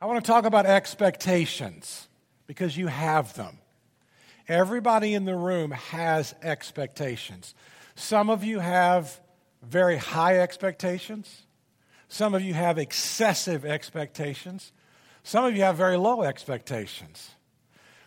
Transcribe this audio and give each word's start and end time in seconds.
I 0.00 0.06
want 0.06 0.24
to 0.24 0.30
talk 0.30 0.44
about 0.44 0.64
expectations 0.64 2.06
because 2.46 2.76
you 2.76 2.86
have 2.86 3.34
them. 3.34 3.58
Everybody 4.46 5.14
in 5.14 5.24
the 5.24 5.34
room 5.34 5.72
has 5.72 6.34
expectations. 6.40 7.54
Some 7.96 8.30
of 8.30 8.44
you 8.44 8.60
have 8.60 9.20
very 9.60 9.96
high 9.96 10.38
expectations. 10.38 11.42
Some 12.08 12.32
of 12.32 12.42
you 12.42 12.54
have 12.54 12.78
excessive 12.78 13.64
expectations. 13.64 14.72
Some 15.24 15.44
of 15.44 15.56
you 15.56 15.62
have 15.62 15.76
very 15.76 15.96
low 15.96 16.22
expectations. 16.22 17.30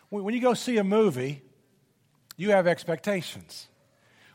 When 0.10 0.34
you 0.34 0.42
go 0.42 0.54
see 0.54 0.78
a 0.78 0.84
movie, 0.84 1.42
you 2.38 2.52
have 2.52 2.68
expectations. 2.68 3.68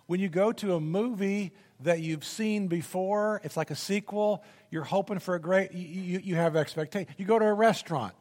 When 0.07 0.21
you 0.21 0.29
go 0.29 0.53
to 0.53 0.75
a 0.75 0.81
movie 0.81 1.53
that 1.81 2.01
you've 2.01 2.25
seen 2.25 2.69
before, 2.69 3.41
it's 3.45 3.57
like 3.57 3.71
a 3.71 3.77
sequel, 3.77 4.43
you're 4.71 4.85
hoping 4.85 5.19
for 5.19 5.35
a 5.35 5.41
great, 5.41 5.73
you, 5.73 6.21
you 6.23 6.35
have 6.35 6.57
expectations. 6.57 7.15
You 7.19 7.27
go 7.27 7.39
to 7.39 7.45
a 7.45 7.55
restaurant, 7.55 8.15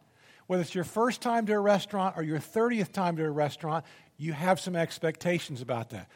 whether 0.48 0.62
it's 0.62 0.76
your 0.76 0.84
first 0.84 1.22
time 1.22 1.46
to 1.46 1.54
a 1.54 1.60
restaurant 1.60 2.16
or 2.18 2.24
your 2.24 2.40
30th 2.40 2.92
time 2.92 3.16
to 3.18 3.24
a 3.24 3.32
restaurant, 3.32 3.86
you 4.18 4.34
have 4.34 4.60
some 4.60 4.76
expectations 4.76 5.62
about 5.62 5.92
that. 5.92 6.10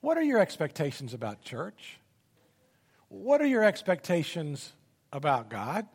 What 0.00 0.16
are 0.16 0.22
your 0.22 0.40
expectations 0.40 1.14
about 1.14 1.42
church? 1.42 1.98
What 3.08 3.40
are 3.40 3.46
your 3.46 3.62
expectations 3.62 4.72
about 5.12 5.48
God? 5.48 5.86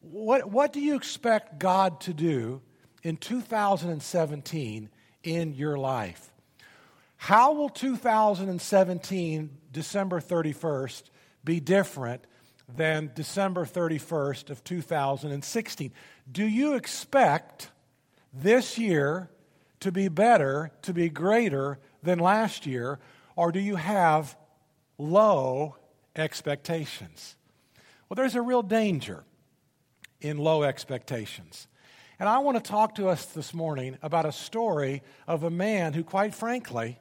What, 0.00 0.50
what 0.50 0.72
do 0.72 0.80
you 0.80 0.94
expect 0.94 1.58
God 1.58 2.00
to 2.02 2.14
do 2.14 2.60
in 3.02 3.16
2017 3.16 4.90
in 5.22 5.54
your 5.54 5.78
life? 5.78 6.32
How 7.18 7.52
will 7.52 7.68
2017, 7.68 9.50
December 9.72 10.20
31st, 10.20 11.02
be 11.44 11.60
different 11.60 12.24
than 12.74 13.10
December 13.14 13.66
31st 13.66 14.50
of 14.50 14.64
2016? 14.64 15.92
Do 16.30 16.44
you 16.44 16.74
expect 16.74 17.70
this 18.32 18.78
year 18.78 19.30
to 19.80 19.92
be 19.92 20.08
better, 20.08 20.70
to 20.82 20.94
be 20.94 21.08
greater 21.08 21.78
than 22.02 22.18
last 22.18 22.66
year, 22.66 22.98
or 23.36 23.52
do 23.52 23.60
you 23.60 23.76
have 23.76 24.36
low 24.96 25.76
expectations? 26.16 27.36
Well, 28.08 28.14
there's 28.14 28.36
a 28.36 28.42
real 28.42 28.62
danger 28.62 29.24
in 30.20 30.38
low 30.38 30.62
expectations. 30.62 31.66
And 32.20 32.28
I 32.28 32.38
want 32.38 32.62
to 32.62 32.70
talk 32.70 32.94
to 32.94 33.08
us 33.08 33.26
this 33.26 33.52
morning 33.52 33.98
about 34.02 34.24
a 34.24 34.32
story 34.32 35.02
of 35.26 35.42
a 35.42 35.50
man 35.50 35.92
who, 35.92 36.02
quite 36.02 36.34
frankly, 36.34 36.98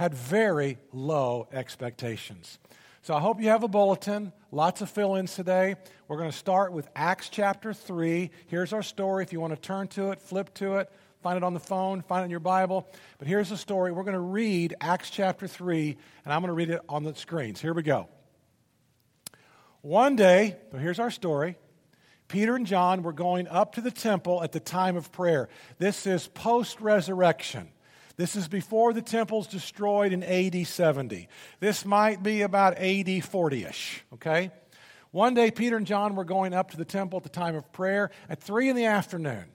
had 0.00 0.14
very 0.14 0.78
low 0.94 1.46
expectations. 1.52 2.58
So 3.02 3.12
I 3.12 3.20
hope 3.20 3.38
you 3.38 3.50
have 3.50 3.64
a 3.64 3.68
bulletin, 3.68 4.32
lots 4.50 4.80
of 4.80 4.88
fill 4.88 5.16
ins 5.16 5.34
today. 5.34 5.74
We're 6.08 6.16
going 6.16 6.30
to 6.30 6.36
start 6.36 6.72
with 6.72 6.88
Acts 6.96 7.28
chapter 7.28 7.74
3. 7.74 8.30
Here's 8.46 8.72
our 8.72 8.82
story. 8.82 9.24
If 9.24 9.30
you 9.34 9.40
want 9.40 9.52
to 9.52 9.60
turn 9.60 9.88
to 9.88 10.10
it, 10.12 10.22
flip 10.22 10.54
to 10.54 10.76
it, 10.76 10.90
find 11.22 11.36
it 11.36 11.44
on 11.44 11.52
the 11.52 11.60
phone, 11.60 12.00
find 12.00 12.22
it 12.22 12.24
in 12.24 12.30
your 12.30 12.40
Bible. 12.40 12.88
But 13.18 13.28
here's 13.28 13.50
the 13.50 13.58
story. 13.58 13.92
We're 13.92 14.04
going 14.04 14.14
to 14.14 14.20
read 14.20 14.74
Acts 14.80 15.10
chapter 15.10 15.46
3, 15.46 15.98
and 16.24 16.32
I'm 16.32 16.40
going 16.40 16.48
to 16.48 16.54
read 16.54 16.70
it 16.70 16.80
on 16.88 17.02
the 17.04 17.14
screens. 17.14 17.60
Here 17.60 17.74
we 17.74 17.82
go. 17.82 18.08
One 19.82 20.16
day, 20.16 20.56
so 20.72 20.78
here's 20.78 20.98
our 20.98 21.10
story. 21.10 21.58
Peter 22.26 22.56
and 22.56 22.66
John 22.66 23.02
were 23.02 23.12
going 23.12 23.48
up 23.48 23.74
to 23.74 23.82
the 23.82 23.90
temple 23.90 24.42
at 24.42 24.52
the 24.52 24.60
time 24.60 24.96
of 24.96 25.12
prayer. 25.12 25.50
This 25.76 26.06
is 26.06 26.26
post 26.26 26.80
resurrection. 26.80 27.68
This 28.20 28.36
is 28.36 28.48
before 28.48 28.92
the 28.92 29.00
temple's 29.00 29.46
destroyed 29.46 30.12
in 30.12 30.22
AD 30.22 30.66
70. 30.66 31.26
This 31.58 31.86
might 31.86 32.22
be 32.22 32.42
about 32.42 32.76
AD 32.76 33.24
40 33.24 33.64
ish, 33.64 34.04
okay? 34.12 34.50
One 35.10 35.32
day, 35.32 35.50
Peter 35.50 35.78
and 35.78 35.86
John 35.86 36.14
were 36.14 36.26
going 36.26 36.52
up 36.52 36.72
to 36.72 36.76
the 36.76 36.84
temple 36.84 37.16
at 37.16 37.22
the 37.22 37.30
time 37.30 37.56
of 37.56 37.72
prayer 37.72 38.10
at 38.28 38.42
3 38.42 38.68
in 38.68 38.76
the 38.76 38.84
afternoon. 38.84 39.46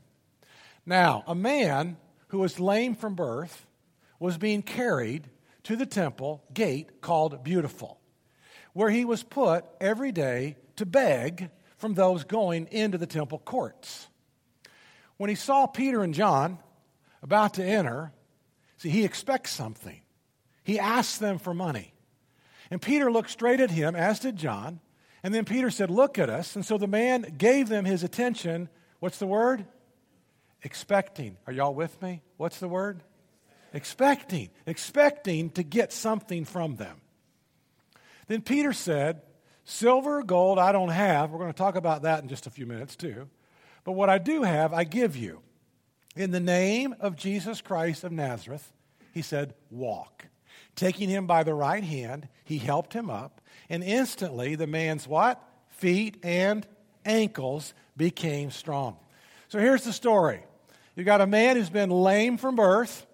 Now, 0.84 1.24
a 1.28 1.36
man 1.36 1.98
who 2.30 2.40
was 2.40 2.60
lame 2.60 2.96
from 2.96 3.14
birth 3.14 3.68
was 4.20 4.40
being 4.40 4.64
carried 4.64 5.30
to 5.66 5.76
the 5.76 5.86
temple 5.86 6.44
gate 6.52 7.02
called 7.02 7.44
Beautiful, 7.44 8.00
where 8.74 8.90
he 8.90 9.06
was 9.06 9.22
put 9.22 9.64
every 9.80 10.12
day 10.12 10.58
to 10.78 10.88
beg 10.88 11.52
from 11.78 11.94
those 11.94 12.24
going 12.24 12.66
into 12.72 12.98
the 12.98 13.06
temple 13.06 13.38
courts. 13.38 14.08
When 15.18 15.30
he 15.30 15.36
saw 15.36 15.68
Peter 15.68 16.02
and 16.02 16.16
John 16.16 16.58
about 17.22 17.54
to 17.54 17.64
enter, 17.64 18.12
See, 18.78 18.90
he 18.90 19.06
expects 19.06 19.52
something. 19.52 20.02
He 20.64 20.80
asks 20.80 21.18
them 21.18 21.38
for 21.38 21.54
money. 21.54 21.94
And 22.72 22.82
Peter 22.82 23.12
looked 23.12 23.30
straight 23.30 23.60
at 23.60 23.72
him, 23.72 23.96
as 23.96 24.20
did 24.20 24.36
John. 24.36 24.80
And 25.24 25.34
then 25.34 25.46
Peter 25.46 25.70
said, 25.70 25.90
Look 25.90 26.20
at 26.20 26.30
us. 26.30 26.56
And 26.56 26.66
so 26.66 26.78
the 26.78 26.88
man 26.88 27.36
gave 27.38 27.70
them 27.70 27.86
his 27.86 28.04
attention. 28.04 28.70
What's 29.00 29.20
the 29.20 29.28
word? 29.28 29.66
Expecting. 30.64 31.38
Are 31.48 31.54
y'all 31.54 31.74
with 31.74 32.02
me? 32.02 32.22
What's 32.38 32.60
the 32.60 32.68
word? 32.68 33.04
Expecting. 33.74 34.50
Expecting 34.66 35.52
to 35.52 35.64
get 35.64 35.94
something 35.94 36.46
from 36.46 36.76
them. 36.76 37.02
Then 38.28 38.42
Peter 38.42 38.74
said, 38.74 39.22
Silver 39.64 40.20
or 40.20 40.24
gold 40.24 40.60
I 40.60 40.72
don't 40.72 40.90
have. 40.90 41.32
We're 41.32 41.40
going 41.40 41.54
to 41.54 41.58
talk 41.58 41.76
about 41.76 42.04
that 42.04 42.22
in 42.24 42.30
just 42.30 42.48
a 42.48 42.52
few 42.52 42.66
minutes, 42.66 42.96
too. 42.96 43.28
But 43.84 43.94
what 43.94 44.10
I 44.10 44.18
do 44.18 44.44
have, 44.44 44.74
I 44.74 44.84
give 44.84 45.16
you. 45.16 45.42
In 46.16 46.32
the 46.32 46.40
name 46.40 46.96
of 47.00 47.18
Jesus 47.18 47.62
Christ 47.62 48.04
of 48.04 48.12
Nazareth, 48.12 48.72
he 49.14 49.22
said, 49.22 49.54
Walk. 49.70 50.26
Taking 50.76 51.10
him 51.10 51.28
by 51.28 51.44
the 51.44 51.54
right 51.54 51.84
hand, 51.84 52.28
he 52.44 52.58
helped 52.58 52.94
him 52.94 53.10
up, 53.10 53.42
and 53.70 53.84
instantly 53.84 54.56
the 54.56 54.68
man's 54.68 55.08
what? 55.08 55.42
Feet 55.70 56.18
and 56.24 56.66
ankles 57.06 57.74
became 57.98 58.52
strong. 58.52 58.98
So 59.50 59.60
here's 59.60 59.84
the 59.84 59.94
story. 59.94 60.42
You've 60.96 61.06
got 61.06 61.22
a 61.22 61.28
man 61.28 61.58
who's 61.58 61.70
been 61.70 61.90
lame 61.90 62.38
from 62.38 62.56
birth 62.56 63.06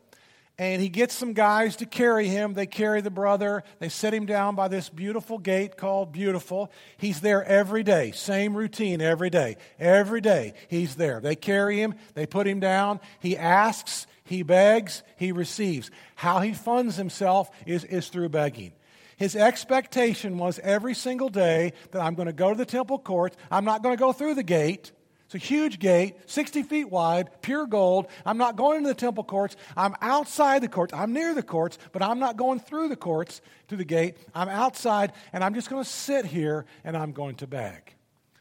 and 0.62 0.80
he 0.80 0.90
gets 0.90 1.16
some 1.16 1.34
guys 1.34 1.78
to 1.78 1.88
carry 1.88 2.28
him. 2.28 2.54
They 2.54 2.68
carry 2.68 3.02
the 3.02 3.10
brother. 3.10 3.64
They 3.80 3.90
set 3.90 4.14
him 4.14 4.28
down 4.28 4.54
by 4.54 4.68
this 4.68 4.90
beautiful 4.90 5.40
gate 5.40 5.76
called 5.76 6.12
Beautiful. 6.12 6.72
He's 6.98 7.20
there 7.20 7.44
every 7.44 7.82
day, 7.82 8.12
same 8.12 8.56
routine 8.56 9.02
every 9.02 9.32
day. 9.32 9.58
Every 9.80 10.22
day 10.22 10.54
he's 10.68 10.98
there. 10.98 11.20
They 11.20 11.36
carry 11.36 11.82
him, 11.82 11.96
they 12.14 12.28
put 12.28 12.46
him 12.46 12.60
down. 12.60 13.00
He 13.20 13.36
asks, 13.36 14.06
he 14.24 14.44
begs, 14.44 15.02
he 15.18 15.32
receives. 15.32 15.90
How 16.14 16.42
he 16.42 16.54
funds 16.54 16.96
himself 16.96 17.50
is, 17.66 17.84
is 17.86 18.10
through 18.10 18.30
begging. 18.30 18.74
His 19.18 19.36
expectation 19.36 20.38
was 20.38 20.60
every 20.60 20.94
single 20.94 21.30
day 21.30 21.74
that 21.90 22.04
I'm 22.04 22.14
going 22.14 22.28
to 22.28 22.34
go 22.34 22.52
to 22.52 22.56
the 22.56 22.66
temple 22.68 23.00
court, 23.00 23.36
I'm 23.50 23.66
not 23.66 23.82
going 23.82 23.98
to 23.98 24.00
go 24.00 24.14
through 24.14 24.36
the 24.36 24.44
gate. 24.44 24.92
It's 25.34 25.46
a 25.46 25.48
huge 25.48 25.80
gate, 25.80 26.18
60 26.26 26.64
feet 26.64 26.90
wide, 26.90 27.30
pure 27.42 27.66
gold. 27.66 28.08
I'm 28.26 28.38
not 28.38 28.58
going 28.58 28.80
into 28.80 28.90
the 28.90 28.96
temple 28.96 29.24
courts. 29.24 29.56
I'm 29.78 29.96
outside 30.02 30.62
the 30.62 30.68
courts. 30.68 30.94
I'm 30.94 31.14
near 31.14 31.34
the 31.34 31.42
courts, 31.42 31.78
but 31.94 32.02
I'm 32.02 32.20
not 32.20 32.36
going 32.36 32.60
through 32.60 32.90
the 32.90 32.98
courts 32.98 33.40
to 33.70 33.78
the 33.78 33.86
gate. 33.86 34.18
I'm 34.36 34.50
outside, 34.50 35.14
and 35.32 35.42
I'm 35.42 35.54
just 35.54 35.70
going 35.70 35.82
to 35.82 35.90
sit 35.90 36.26
here 36.26 36.66
and 36.84 36.98
I'm 36.98 37.14
going 37.14 37.36
to 37.36 37.48
beg. 37.48 37.96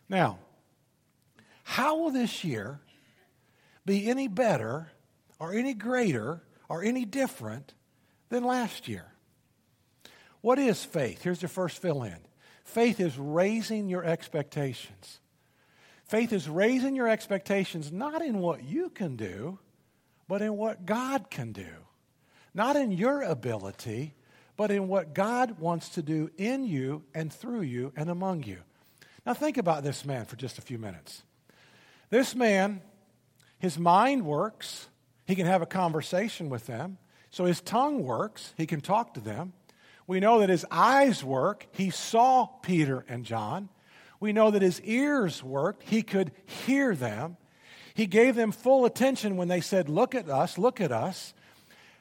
Now, 0.09 0.41
how 1.63 1.97
will 1.97 2.11
this 2.11 2.43
year 2.43 2.81
be 3.87 4.11
any 4.11 4.27
better 4.27 4.91
or 5.39 5.55
any 5.55 5.75
greater 5.75 6.43
or 6.69 6.83
any 6.83 7.05
different 7.05 7.73
than 8.31 8.43
last 8.43 8.89
year? 8.89 9.13
What 10.41 10.59
is 10.59 10.85
faith? 10.85 11.23
Here's 11.23 11.41
your 11.41 11.51
first 11.51 11.81
fill 11.81 12.03
in 12.03 12.19
faith 12.65 12.99
is 12.99 13.17
raising 13.17 13.89
your 13.89 14.05
expectations. 14.05 15.20
Faith 16.11 16.33
is 16.33 16.49
raising 16.49 16.97
your 16.97 17.07
expectations 17.07 17.93
not 17.93 18.21
in 18.21 18.41
what 18.41 18.65
you 18.65 18.91
can 18.91 19.15
do, 19.15 19.61
but 20.27 20.43
in 20.43 20.57
what 20.57 20.85
God 20.85 21.31
can 21.31 21.53
do. 21.53 21.69
Not 22.53 22.75
in 22.75 22.91
your 22.91 23.23
ability, 23.23 24.17
but 24.57 24.73
in 24.73 24.89
what 24.89 25.15
God 25.15 25.61
wants 25.61 25.91
to 25.91 26.03
do 26.03 26.29
in 26.37 26.65
you 26.65 27.05
and 27.15 27.33
through 27.33 27.61
you 27.61 27.93
and 27.95 28.11
among 28.11 28.43
you. 28.43 28.59
Now, 29.25 29.35
think 29.35 29.57
about 29.57 29.85
this 29.85 30.05
man 30.05 30.25
for 30.25 30.35
just 30.35 30.59
a 30.59 30.63
few 30.63 30.79
minutes. 30.79 31.23
This 32.09 32.35
man, 32.35 32.81
his 33.61 33.79
mind 33.79 34.27
works, 34.27 34.89
he 35.29 35.37
can 35.37 35.47
have 35.47 35.63
a 35.63 35.67
conversation 35.67 36.49
with 36.49 36.67
them. 36.67 36.99
So 37.31 37.45
his 37.45 37.61
tongue 37.61 38.03
works, 38.03 38.53
he 38.57 38.67
can 38.67 38.81
talk 38.81 39.15
to 39.15 39.21
them. 39.21 39.53
We 40.09 40.19
know 40.19 40.41
that 40.41 40.49
his 40.49 40.67
eyes 40.73 41.23
work. 41.23 41.69
He 41.71 41.91
saw 41.91 42.47
Peter 42.47 43.05
and 43.09 43.25
John. 43.25 43.69
We 44.21 44.33
know 44.33 44.51
that 44.51 44.63
his 44.63 44.81
ears 44.83 45.43
worked, 45.43 45.83
he 45.89 46.03
could 46.03 46.33
hear 46.45 46.95
them. 46.95 47.39
He 47.95 48.07
gave 48.07 48.35
them 48.35 48.53
full 48.53 48.85
attention 48.85 49.37
when 49.37 49.49
they 49.49 49.61
said, 49.61 49.89
Look 49.89 50.15
at 50.15 50.29
us, 50.29 50.59
look 50.59 50.81
at 50.81 50.93
us. 50.93 51.35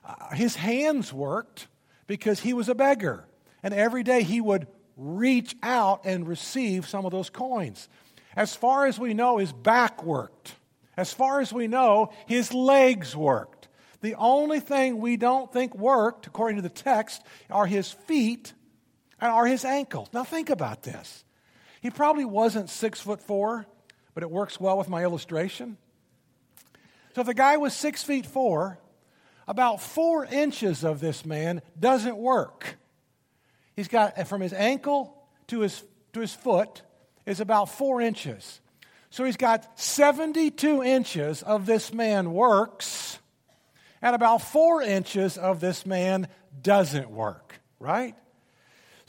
Uh, 0.05 0.35
his 0.35 0.55
hands 0.55 1.11
worked 1.13 1.67
because 2.07 2.41
he 2.41 2.53
was 2.53 2.69
a 2.69 2.75
beggar. 2.75 3.25
And 3.63 3.73
every 3.73 4.03
day 4.03 4.23
he 4.23 4.41
would 4.41 4.67
reach 4.97 5.55
out 5.63 6.01
and 6.03 6.27
receive 6.27 6.87
some 6.87 7.05
of 7.05 7.11
those 7.11 7.29
coins. 7.29 7.87
As 8.35 8.55
far 8.55 8.85
as 8.85 8.99
we 8.99 9.13
know, 9.13 9.37
his 9.37 9.51
back 9.51 10.03
worked. 10.03 10.55
As 10.97 11.13
far 11.13 11.39
as 11.39 11.53
we 11.53 11.67
know, 11.67 12.11
his 12.27 12.53
legs 12.53 13.15
worked. 13.15 13.67
The 14.01 14.15
only 14.15 14.59
thing 14.59 14.99
we 14.99 15.17
don't 15.17 15.51
think 15.51 15.75
worked, 15.75 16.27
according 16.27 16.57
to 16.57 16.61
the 16.61 16.69
text, 16.69 17.21
are 17.49 17.65
his 17.65 17.91
feet 17.91 18.53
and 19.19 19.31
are 19.31 19.45
his 19.45 19.65
ankles. 19.65 20.09
Now 20.13 20.23
think 20.23 20.49
about 20.49 20.83
this. 20.83 21.23
He 21.81 21.89
probably 21.89 22.25
wasn't 22.25 22.69
six 22.69 22.99
foot 22.99 23.21
four, 23.21 23.65
but 24.13 24.23
it 24.23 24.31
works 24.31 24.59
well 24.59 24.77
with 24.77 24.89
my 24.89 25.03
illustration. 25.03 25.77
So 27.15 27.21
if 27.21 27.27
the 27.27 27.33
guy 27.33 27.57
was 27.57 27.73
six 27.73 28.03
feet 28.03 28.25
four, 28.25 28.79
about 29.47 29.81
four 29.81 30.25
inches 30.25 30.83
of 30.83 30.99
this 30.99 31.25
man 31.25 31.61
doesn't 31.79 32.17
work. 32.17 32.77
He's 33.75 33.87
got 33.87 34.27
from 34.27 34.41
his 34.41 34.53
ankle 34.53 35.15
to 35.47 35.61
his, 35.61 35.83
to 36.13 36.19
his 36.19 36.33
foot 36.33 36.81
is 37.25 37.39
about 37.39 37.69
four 37.69 38.01
inches. 38.01 38.61
So 39.09 39.23
he's 39.23 39.37
got 39.37 39.79
72 39.79 40.83
inches 40.83 41.41
of 41.41 41.65
this 41.65 41.93
man 41.93 42.31
works, 42.33 43.19
and 44.01 44.15
about 44.15 44.41
four 44.41 44.81
inches 44.81 45.37
of 45.37 45.59
this 45.59 45.85
man 45.85 46.27
doesn't 46.61 47.09
work, 47.09 47.59
right? 47.79 48.15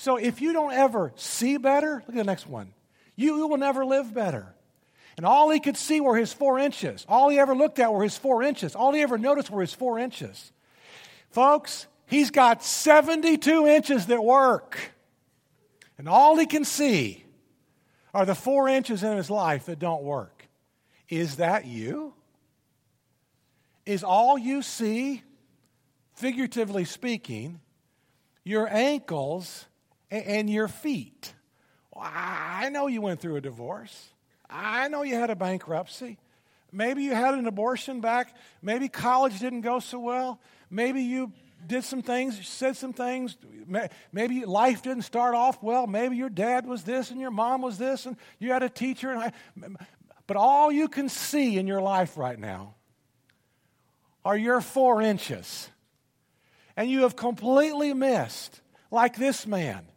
So 0.01 0.17
if 0.17 0.41
you 0.41 0.55
don't 0.55 0.73
ever 0.73 1.13
see 1.17 1.59
better, 1.59 1.97
look 2.07 2.09
at 2.09 2.15
the 2.15 2.25
next 2.25 2.47
one. 2.47 2.73
You, 3.17 3.47
will 3.49 3.59
never 3.59 3.85
live 3.85 4.15
better. 4.15 4.55
And 5.19 5.27
all 5.27 5.51
he 5.51 5.61
could 5.61 5.77
see 5.77 6.01
were 6.01 6.17
his 6.17 6.33
four 6.33 6.59
inches. 6.59 7.05
All 7.07 7.29
he 7.29 7.39
ever 7.39 7.55
looked 7.55 7.79
at 7.79 7.93
were 7.93 8.03
his 8.03 8.17
four 8.17 8.43
inches. 8.43 8.75
All 8.75 8.95
he 8.95 9.03
ever 9.03 9.19
noticed 9.19 9.51
were 9.51 9.61
his 9.61 9.75
four 9.75 9.99
inches. 9.99 10.53
Folks, 11.33 11.87
he's 12.07 12.31
got 12.31 12.65
72 12.65 13.67
inches 13.67 14.07
that 14.07 14.25
work. 14.25 14.93
And 15.99 16.09
all 16.09 16.39
he 16.39 16.47
can 16.47 16.65
see 16.65 17.27
are 18.15 18.25
the 18.25 18.35
four 18.35 18.71
inches 18.71 19.03
in 19.03 19.19
his 19.19 19.29
life 19.29 19.67
that 19.67 19.79
don't 19.79 20.03
work. 20.03 20.49
Is 21.11 21.37
that 21.37 21.67
you? 21.67 22.15
Is 23.85 24.03
all 24.03 24.39
you 24.39 24.63
see, 24.63 25.25
figuratively 26.15 26.87
speaking, 26.87 27.61
your 28.45 28.67
ankles 28.67 29.67
and 30.11 30.51
your 30.51 30.69
feet? 30.69 31.35
I 31.97 32.69
know 32.71 32.87
you 32.87 33.01
went 33.01 33.21
through 33.21 33.37
a 33.37 33.41
divorce. 33.41 34.09
I 34.49 34.89
know 34.89 35.03
you 35.03 35.15
had 35.15 35.31
a 35.31 35.37
bankruptcy. 35.37 36.19
Maybe 36.73 37.03
you 37.03 37.15
had 37.15 37.35
an 37.35 37.47
abortion 37.47 38.01
back. 38.01 38.35
Maybe 38.63 38.89
college 38.89 39.39
didn't 39.41 39.63
go 39.63 39.81
so 39.81 39.99
well. 39.99 40.41
Maybe 40.71 41.03
you 41.03 41.33
did 41.67 41.85
some 41.85 42.03
things, 42.03 42.47
said 42.47 42.77
some 42.77 42.93
things. 42.93 43.37
Maybe 44.13 44.45
life 44.45 44.83
didn't 44.83 45.03
start 45.03 45.35
off 45.35 45.63
well. 45.63 45.87
Maybe 45.87 46.17
your 46.17 46.31
dad 46.31 46.67
was 46.67 46.85
this 46.85 47.11
and 47.11 47.21
your 47.21 47.31
mom 47.31 47.63
was 47.63 47.77
this 47.77 48.07
and 48.07 48.17
you 48.39 48.53
had 48.53 48.63
a 48.63 48.69
teacher. 48.69 49.11
And 49.11 49.21
I, 49.21 49.33
but 50.27 50.37
all 50.37 50.71
you 50.71 50.89
can 50.89 51.09
see 51.09 51.59
in 51.59 51.67
your 51.67 51.83
life 51.83 52.17
right 52.17 52.39
now 52.39 52.75
are 54.25 54.37
your 54.37 54.61
four 54.61 55.03
inches. 55.03 55.69
And 56.77 56.89
you 56.89 57.03
have 57.03 57.17
completely 57.17 57.93
missed, 57.93 58.61
like 58.91 59.17
this 59.17 59.47
man. 59.47 59.90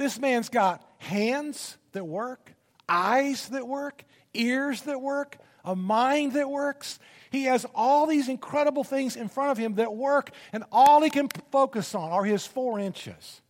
This 0.00 0.18
man's 0.18 0.48
got 0.48 0.82
hands 0.96 1.76
that 1.92 2.06
work, 2.06 2.54
eyes 2.88 3.48
that 3.50 3.68
work, 3.68 4.02
ears 4.32 4.80
that 4.82 4.98
work, 4.98 5.36
a 5.62 5.76
mind 5.76 6.32
that 6.32 6.48
works. 6.48 6.98
He 7.30 7.44
has 7.44 7.66
all 7.74 8.06
these 8.06 8.26
incredible 8.30 8.82
things 8.82 9.14
in 9.14 9.28
front 9.28 9.50
of 9.50 9.58
him 9.58 9.74
that 9.74 9.94
work, 9.94 10.30
and 10.54 10.64
all 10.72 11.02
he 11.02 11.10
can 11.10 11.28
focus 11.52 11.94
on 11.94 12.12
are 12.12 12.24
his 12.24 12.46
four 12.46 12.80
inches. 12.80 13.42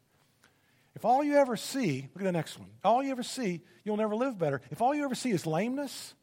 If 0.96 1.04
all 1.04 1.22
you 1.22 1.36
ever 1.36 1.56
see, 1.56 2.08
look 2.14 2.22
at 2.22 2.24
the 2.24 2.32
next 2.32 2.58
one, 2.58 2.70
all 2.82 3.00
you 3.00 3.12
ever 3.12 3.22
see, 3.22 3.60
you'll 3.84 3.96
never 3.96 4.16
live 4.16 4.36
better. 4.36 4.60
If 4.72 4.82
all 4.82 4.92
you 4.92 5.04
ever 5.04 5.14
see 5.14 5.30
is 5.30 5.46
lameness, 5.46 6.14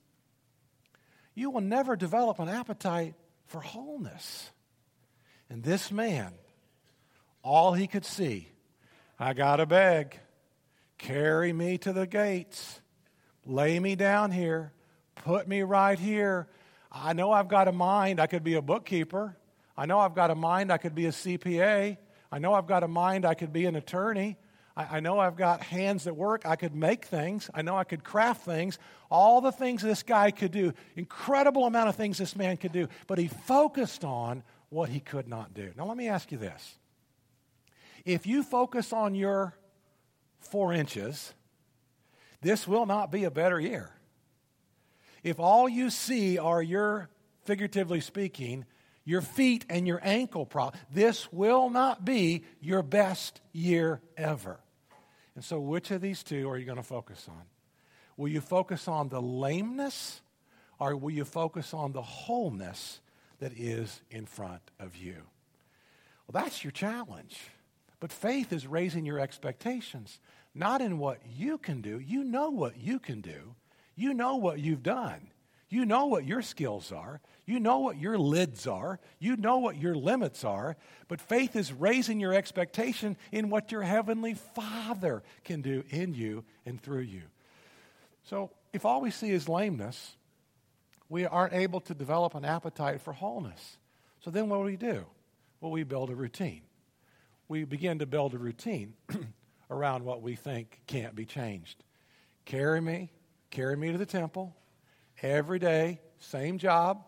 you 1.35 1.51
will 1.51 1.61
never 1.61 1.95
develop 1.95 2.39
an 2.39 2.49
appetite 2.49 3.13
for 3.45 3.61
wholeness. 3.61 4.51
And 5.49 5.63
this 5.63 5.89
man, 5.89 6.33
all 7.43 7.71
he 7.71 7.87
could 7.87 8.03
see, 8.03 8.49
I 9.19 9.33
got 9.33 9.55
to 9.55 9.65
beg, 9.65 10.19
carry 10.99 11.51
me 11.51 11.79
to 11.79 11.91
the 11.91 12.05
gates, 12.05 12.81
lay 13.47 13.79
me 13.79 13.95
down 13.95 14.31
here, 14.31 14.73
put 15.15 15.47
me 15.47 15.63
right 15.63 15.97
here. 15.97 16.47
I 16.91 17.13
know 17.13 17.31
I've 17.31 17.47
got 17.47 17.67
a 17.67 17.71
mind, 17.71 18.19
I 18.19 18.27
could 18.27 18.43
be 18.43 18.53
a 18.53 18.61
bookkeeper. 18.61 19.35
I 19.75 19.87
know 19.87 19.99
I've 19.99 20.13
got 20.13 20.29
a 20.29 20.35
mind, 20.35 20.71
I 20.71 20.77
could 20.77 20.93
be 20.93 21.07
a 21.07 21.11
CPA. 21.11 21.97
I 22.31 22.39
know 22.39 22.53
I've 22.53 22.67
got 22.67 22.83
a 22.83 22.87
mind, 22.87 23.25
I 23.25 23.33
could 23.33 23.51
be 23.51 23.65
an 23.65 23.75
attorney. 23.75 24.37
I, 24.75 24.97
I 24.97 24.99
know 24.99 25.17
I've 25.17 25.35
got 25.35 25.63
hands 25.63 26.03
that 26.03 26.15
work, 26.15 26.45
I 26.45 26.55
could 26.55 26.75
make 26.75 27.05
things. 27.05 27.49
I 27.55 27.63
know 27.63 27.75
I 27.75 27.85
could 27.85 28.03
craft 28.03 28.45
things. 28.45 28.77
All 29.09 29.41
the 29.41 29.51
things 29.51 29.81
this 29.81 30.03
guy 30.03 30.29
could 30.29 30.51
do, 30.51 30.73
incredible 30.95 31.65
amount 31.65 31.89
of 31.89 31.95
things 31.95 32.19
this 32.19 32.35
man 32.35 32.55
could 32.57 32.71
do, 32.71 32.87
but 33.07 33.17
he 33.17 33.29
focused 33.29 34.03
on 34.03 34.43
what 34.69 34.89
he 34.89 34.99
could 34.99 35.27
not 35.27 35.55
do. 35.55 35.71
Now, 35.75 35.85
let 35.87 35.97
me 35.97 36.07
ask 36.07 36.31
you 36.31 36.37
this. 36.37 36.77
If 38.07 38.25
you 38.25 38.41
focus 38.41 38.93
on 38.93 39.15
your 39.15 39.53
four 40.39 40.71
inches, 40.71 41.33
this 42.41 42.65
will 42.65 42.85
not 42.85 43.11
be 43.11 43.25
a 43.25 43.31
better 43.31 43.59
year. 43.59 43.91
If 45.23 45.41
all 45.41 45.67
you 45.67 45.89
see 45.89 46.37
are 46.37 46.61
your, 46.61 47.09
figuratively 47.43 47.99
speaking, 47.99 48.65
your 49.03 49.19
feet 49.19 49.65
and 49.69 49.85
your 49.85 49.99
ankle 50.01 50.45
problem, 50.45 50.79
this 50.89 51.33
will 51.33 51.69
not 51.69 52.05
be 52.05 52.45
your 52.61 52.81
best 52.81 53.41
year 53.51 54.01
ever. 54.15 54.61
And 55.35 55.43
so, 55.43 55.59
which 55.59 55.91
of 55.91 55.99
these 55.99 56.23
two 56.23 56.49
are 56.49 56.57
you 56.57 56.63
going 56.65 56.77
to 56.77 56.83
focus 56.83 57.25
on? 57.27 57.41
Will 58.15 58.29
you 58.29 58.39
focus 58.39 58.87
on 58.87 59.09
the 59.09 59.21
lameness 59.21 60.21
or 60.79 60.95
will 60.95 61.11
you 61.11 61.25
focus 61.25 61.73
on 61.73 61.91
the 61.91 62.01
wholeness 62.01 63.01
that 63.39 63.51
is 63.57 64.01
in 64.09 64.25
front 64.25 64.61
of 64.79 64.95
you? 64.95 65.15
Well, 66.25 66.41
that's 66.41 66.63
your 66.63 66.71
challenge. 66.71 67.37
But 67.99 68.11
faith 68.11 68.53
is 68.53 68.67
raising 68.67 69.05
your 69.05 69.19
expectations, 69.19 70.19
not 70.53 70.81
in 70.81 70.99
what 70.99 71.19
you 71.35 71.57
can 71.57 71.81
do. 71.81 71.99
You 71.99 72.23
know 72.23 72.49
what 72.49 72.77
you 72.77 72.99
can 72.99 73.21
do. 73.21 73.55
You 73.95 74.13
know 74.13 74.35
what 74.35 74.59
you've 74.59 74.83
done. 74.83 75.29
You 75.69 75.85
know 75.85 76.05
what 76.05 76.25
your 76.25 76.41
skills 76.41 76.91
are. 76.91 77.19
You 77.45 77.59
know 77.59 77.79
what 77.79 77.97
your 77.97 78.17
lids 78.17 78.67
are. 78.67 78.99
You 79.19 79.35
know 79.35 79.57
what 79.57 79.77
your 79.77 79.95
limits 79.95 80.43
are. 80.43 80.77
But 81.07 81.19
faith 81.19 81.55
is 81.55 81.73
raising 81.73 82.19
your 82.19 82.33
expectation 82.33 83.17
in 83.31 83.49
what 83.49 83.71
your 83.71 83.81
heavenly 83.81 84.35
Father 84.35 85.23
can 85.43 85.61
do 85.61 85.83
in 85.89 86.13
you 86.13 86.45
and 86.65 86.81
through 86.81 87.01
you. 87.01 87.23
So 88.23 88.51
if 88.73 88.85
all 88.85 89.01
we 89.01 89.11
see 89.11 89.31
is 89.31 89.49
lameness, 89.49 90.15
we 91.09 91.25
aren't 91.25 91.53
able 91.53 91.79
to 91.81 91.93
develop 91.93 92.35
an 92.35 92.45
appetite 92.45 93.01
for 93.01 93.13
wholeness. 93.13 93.77
So 94.19 94.31
then 94.31 94.49
what 94.49 94.57
do 94.57 94.63
we 94.63 94.77
do? 94.77 95.05
Well, 95.59 95.71
we 95.71 95.83
build 95.83 96.09
a 96.09 96.15
routine. 96.15 96.61
We 97.47 97.63
begin 97.63 97.99
to 97.99 98.05
build 98.05 98.33
a 98.33 98.37
routine 98.37 98.93
around 99.69 100.03
what 100.03 100.21
we 100.21 100.35
think 100.35 100.81
can't 100.87 101.15
be 101.15 101.25
changed. 101.25 101.83
Carry 102.45 102.81
me, 102.81 103.11
carry 103.51 103.75
me 103.75 103.91
to 103.91 103.97
the 103.97 104.05
temple 104.05 104.55
every 105.21 105.59
day, 105.59 105.99
same 106.19 106.57
job 106.57 107.03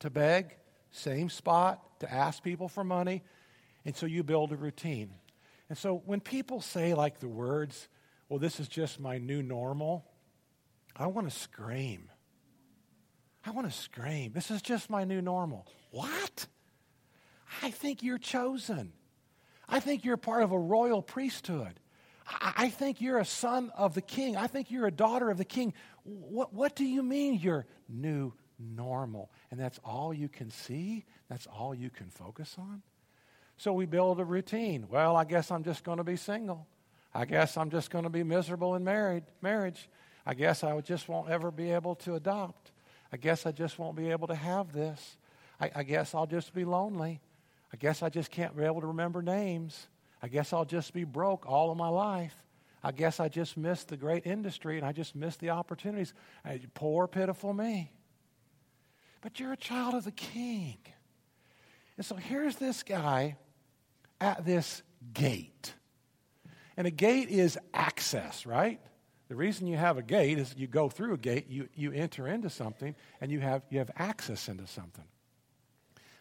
to 0.00 0.10
beg, 0.10 0.56
same 0.90 1.30
spot 1.30 2.00
to 2.00 2.12
ask 2.12 2.42
people 2.42 2.68
for 2.68 2.84
money. 2.84 3.22
And 3.84 3.96
so 3.96 4.06
you 4.06 4.22
build 4.22 4.52
a 4.52 4.56
routine. 4.56 5.10
And 5.68 5.78
so 5.78 6.02
when 6.04 6.20
people 6.20 6.60
say, 6.60 6.94
like 6.94 7.18
the 7.20 7.28
words, 7.28 7.88
well, 8.28 8.38
this 8.38 8.60
is 8.60 8.68
just 8.68 9.00
my 9.00 9.18
new 9.18 9.42
normal, 9.42 10.04
I 10.96 11.06
want 11.06 11.30
to 11.30 11.36
scream. 11.36 12.10
I 13.44 13.50
want 13.50 13.70
to 13.70 13.76
scream. 13.76 14.32
This 14.32 14.50
is 14.50 14.62
just 14.62 14.90
my 14.90 15.04
new 15.04 15.20
normal. 15.20 15.66
What? 15.90 16.46
I 17.62 17.70
think 17.70 18.02
you're 18.02 18.18
chosen. 18.18 18.92
I 19.72 19.80
think 19.80 20.04
you're 20.04 20.18
part 20.18 20.42
of 20.42 20.52
a 20.52 20.58
royal 20.58 21.00
priesthood. 21.00 21.80
I 22.28 22.68
think 22.68 23.00
you're 23.00 23.18
a 23.18 23.24
son 23.24 23.72
of 23.74 23.94
the 23.94 24.02
king. 24.02 24.36
I 24.36 24.46
think 24.46 24.70
you're 24.70 24.86
a 24.86 24.92
daughter 24.92 25.30
of 25.30 25.38
the 25.38 25.46
king. 25.46 25.72
What, 26.04 26.52
what 26.52 26.76
do 26.76 26.84
you 26.84 27.02
mean 27.02 27.40
you're 27.40 27.66
new 27.88 28.34
normal? 28.58 29.30
And 29.50 29.58
that's 29.58 29.80
all 29.82 30.12
you 30.12 30.28
can 30.28 30.50
see? 30.50 31.06
That's 31.30 31.46
all 31.46 31.74
you 31.74 31.88
can 31.88 32.10
focus 32.10 32.54
on? 32.58 32.82
So 33.56 33.72
we 33.72 33.86
build 33.86 34.20
a 34.20 34.24
routine. 34.26 34.88
Well, 34.90 35.16
I 35.16 35.24
guess 35.24 35.50
I'm 35.50 35.64
just 35.64 35.84
going 35.84 35.98
to 35.98 36.04
be 36.04 36.16
single. 36.16 36.66
I 37.14 37.24
guess 37.24 37.56
I'm 37.56 37.70
just 37.70 37.90
going 37.90 38.04
to 38.04 38.10
be 38.10 38.24
miserable 38.24 38.74
in 38.74 38.84
married, 38.84 39.24
marriage. 39.40 39.88
I 40.26 40.34
guess 40.34 40.62
I 40.62 40.78
just 40.82 41.08
won't 41.08 41.30
ever 41.30 41.50
be 41.50 41.70
able 41.70 41.94
to 41.96 42.14
adopt. 42.14 42.72
I 43.10 43.16
guess 43.16 43.46
I 43.46 43.52
just 43.52 43.78
won't 43.78 43.96
be 43.96 44.10
able 44.10 44.28
to 44.28 44.34
have 44.34 44.72
this. 44.72 45.16
I, 45.58 45.70
I 45.76 45.82
guess 45.82 46.14
I'll 46.14 46.26
just 46.26 46.52
be 46.52 46.66
lonely. 46.66 47.20
I 47.72 47.76
guess 47.76 48.02
I 48.02 48.08
just 48.08 48.30
can't 48.30 48.56
be 48.56 48.64
able 48.64 48.80
to 48.82 48.88
remember 48.88 49.22
names. 49.22 49.86
I 50.22 50.28
guess 50.28 50.52
I'll 50.52 50.64
just 50.64 50.92
be 50.92 51.04
broke 51.04 51.46
all 51.46 51.70
of 51.70 51.78
my 51.78 51.88
life. 51.88 52.34
I 52.82 52.92
guess 52.92 53.20
I 53.20 53.28
just 53.28 53.56
missed 53.56 53.88
the 53.88 53.96
great 53.96 54.26
industry 54.26 54.76
and 54.76 54.86
I 54.86 54.92
just 54.92 55.14
missed 55.14 55.40
the 55.40 55.50
opportunities. 55.50 56.14
Uh, 56.44 56.54
poor, 56.74 57.06
pitiful 57.06 57.54
me. 57.54 57.92
But 59.20 59.38
you're 59.38 59.52
a 59.52 59.56
child 59.56 59.94
of 59.94 60.04
the 60.04 60.12
king. 60.12 60.78
And 61.96 62.04
so 62.04 62.16
here's 62.16 62.56
this 62.56 62.82
guy 62.82 63.36
at 64.20 64.44
this 64.44 64.82
gate. 65.14 65.74
And 66.76 66.86
a 66.86 66.90
gate 66.90 67.28
is 67.28 67.58
access, 67.72 68.46
right? 68.46 68.80
The 69.28 69.36
reason 69.36 69.66
you 69.66 69.76
have 69.76 69.96
a 69.96 70.02
gate 70.02 70.38
is 70.38 70.54
you 70.56 70.66
go 70.66 70.88
through 70.88 71.14
a 71.14 71.18
gate, 71.18 71.48
you, 71.48 71.68
you 71.74 71.92
enter 71.92 72.26
into 72.26 72.50
something, 72.50 72.94
and 73.20 73.30
you 73.30 73.40
have, 73.40 73.62
you 73.70 73.78
have 73.78 73.90
access 73.96 74.48
into 74.48 74.66
something. 74.66 75.04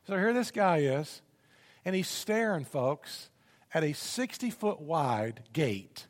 So 0.08 0.16
here 0.16 0.34
this 0.34 0.52
guy 0.52 0.80
is, 0.80 1.22
and 1.86 1.96
he's 1.96 2.08
staring, 2.08 2.66
folks, 2.66 3.30
at 3.74 3.84
a 3.84 3.94
60 3.94 4.50
foot 4.52 4.82
wide 4.82 5.44
gate 5.54 6.08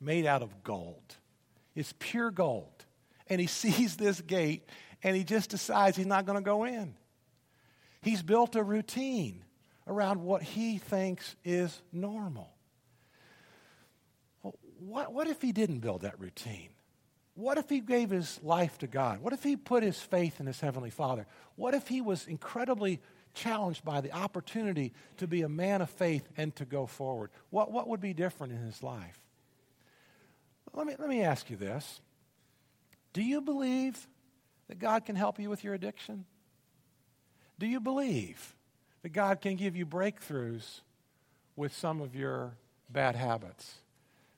made 0.00 0.26
out 0.26 0.42
of 0.42 0.62
gold. 0.62 1.16
It's 1.74 1.94
pure 1.98 2.30
gold. 2.30 2.84
and 3.28 3.40
he 3.40 3.46
sees 3.46 3.96
this 3.96 4.20
gate 4.20 4.68
and 5.02 5.16
he 5.16 5.24
just 5.24 5.50
decides 5.50 5.96
he's 5.96 6.06
not 6.06 6.26
going 6.26 6.38
to 6.38 6.44
go 6.44 6.64
in. 6.64 6.94
He's 8.02 8.22
built 8.22 8.56
a 8.56 8.62
routine 8.62 9.44
around 9.86 10.22
what 10.22 10.42
he 10.42 10.78
thinks 10.78 11.36
is 11.44 11.80
normal. 11.92 12.50
What, 14.78 15.12
what 15.12 15.26
if 15.26 15.40
he 15.42 15.52
didn't 15.52 15.80
build 15.80 16.02
that 16.02 16.18
routine? 16.20 16.68
What 17.34 17.58
if 17.58 17.68
he 17.68 17.80
gave 17.80 18.10
his 18.10 18.40
life 18.42 18.78
to 18.78 18.86
God? 18.86 19.20
What 19.20 19.32
if 19.32 19.42
he 19.42 19.56
put 19.56 19.82
his 19.82 20.00
faith 20.00 20.40
in 20.40 20.46
his 20.46 20.60
Heavenly 20.60 20.90
Father? 20.90 21.26
What 21.56 21.74
if 21.74 21.88
he 21.88 22.00
was 22.00 22.26
incredibly 22.26 23.00
challenged 23.36 23.84
by 23.84 24.00
the 24.00 24.10
opportunity 24.12 24.92
to 25.18 25.28
be 25.28 25.42
a 25.42 25.48
man 25.48 25.80
of 25.80 25.90
faith 25.90 26.28
and 26.36 26.54
to 26.56 26.64
go 26.64 26.86
forward? 26.86 27.30
What, 27.50 27.70
what 27.70 27.86
would 27.86 28.00
be 28.00 28.12
different 28.12 28.52
in 28.52 28.58
his 28.60 28.82
life? 28.82 29.20
Let 30.74 30.86
me, 30.86 30.96
let 30.98 31.08
me 31.08 31.22
ask 31.22 31.48
you 31.48 31.56
this 31.56 32.00
Do 33.12 33.22
you 33.22 33.40
believe 33.40 34.08
that 34.68 34.80
God 34.80 35.04
can 35.04 35.14
help 35.14 35.38
you 35.38 35.48
with 35.48 35.62
your 35.62 35.74
addiction? 35.74 36.24
Do 37.58 37.66
you 37.66 37.80
believe 37.80 38.54
that 39.02 39.12
God 39.12 39.40
can 39.40 39.54
give 39.56 39.76
you 39.76 39.86
breakthroughs 39.86 40.80
with 41.54 41.72
some 41.74 42.00
of 42.00 42.14
your 42.14 42.56
bad 42.90 43.14
habits? 43.14 43.76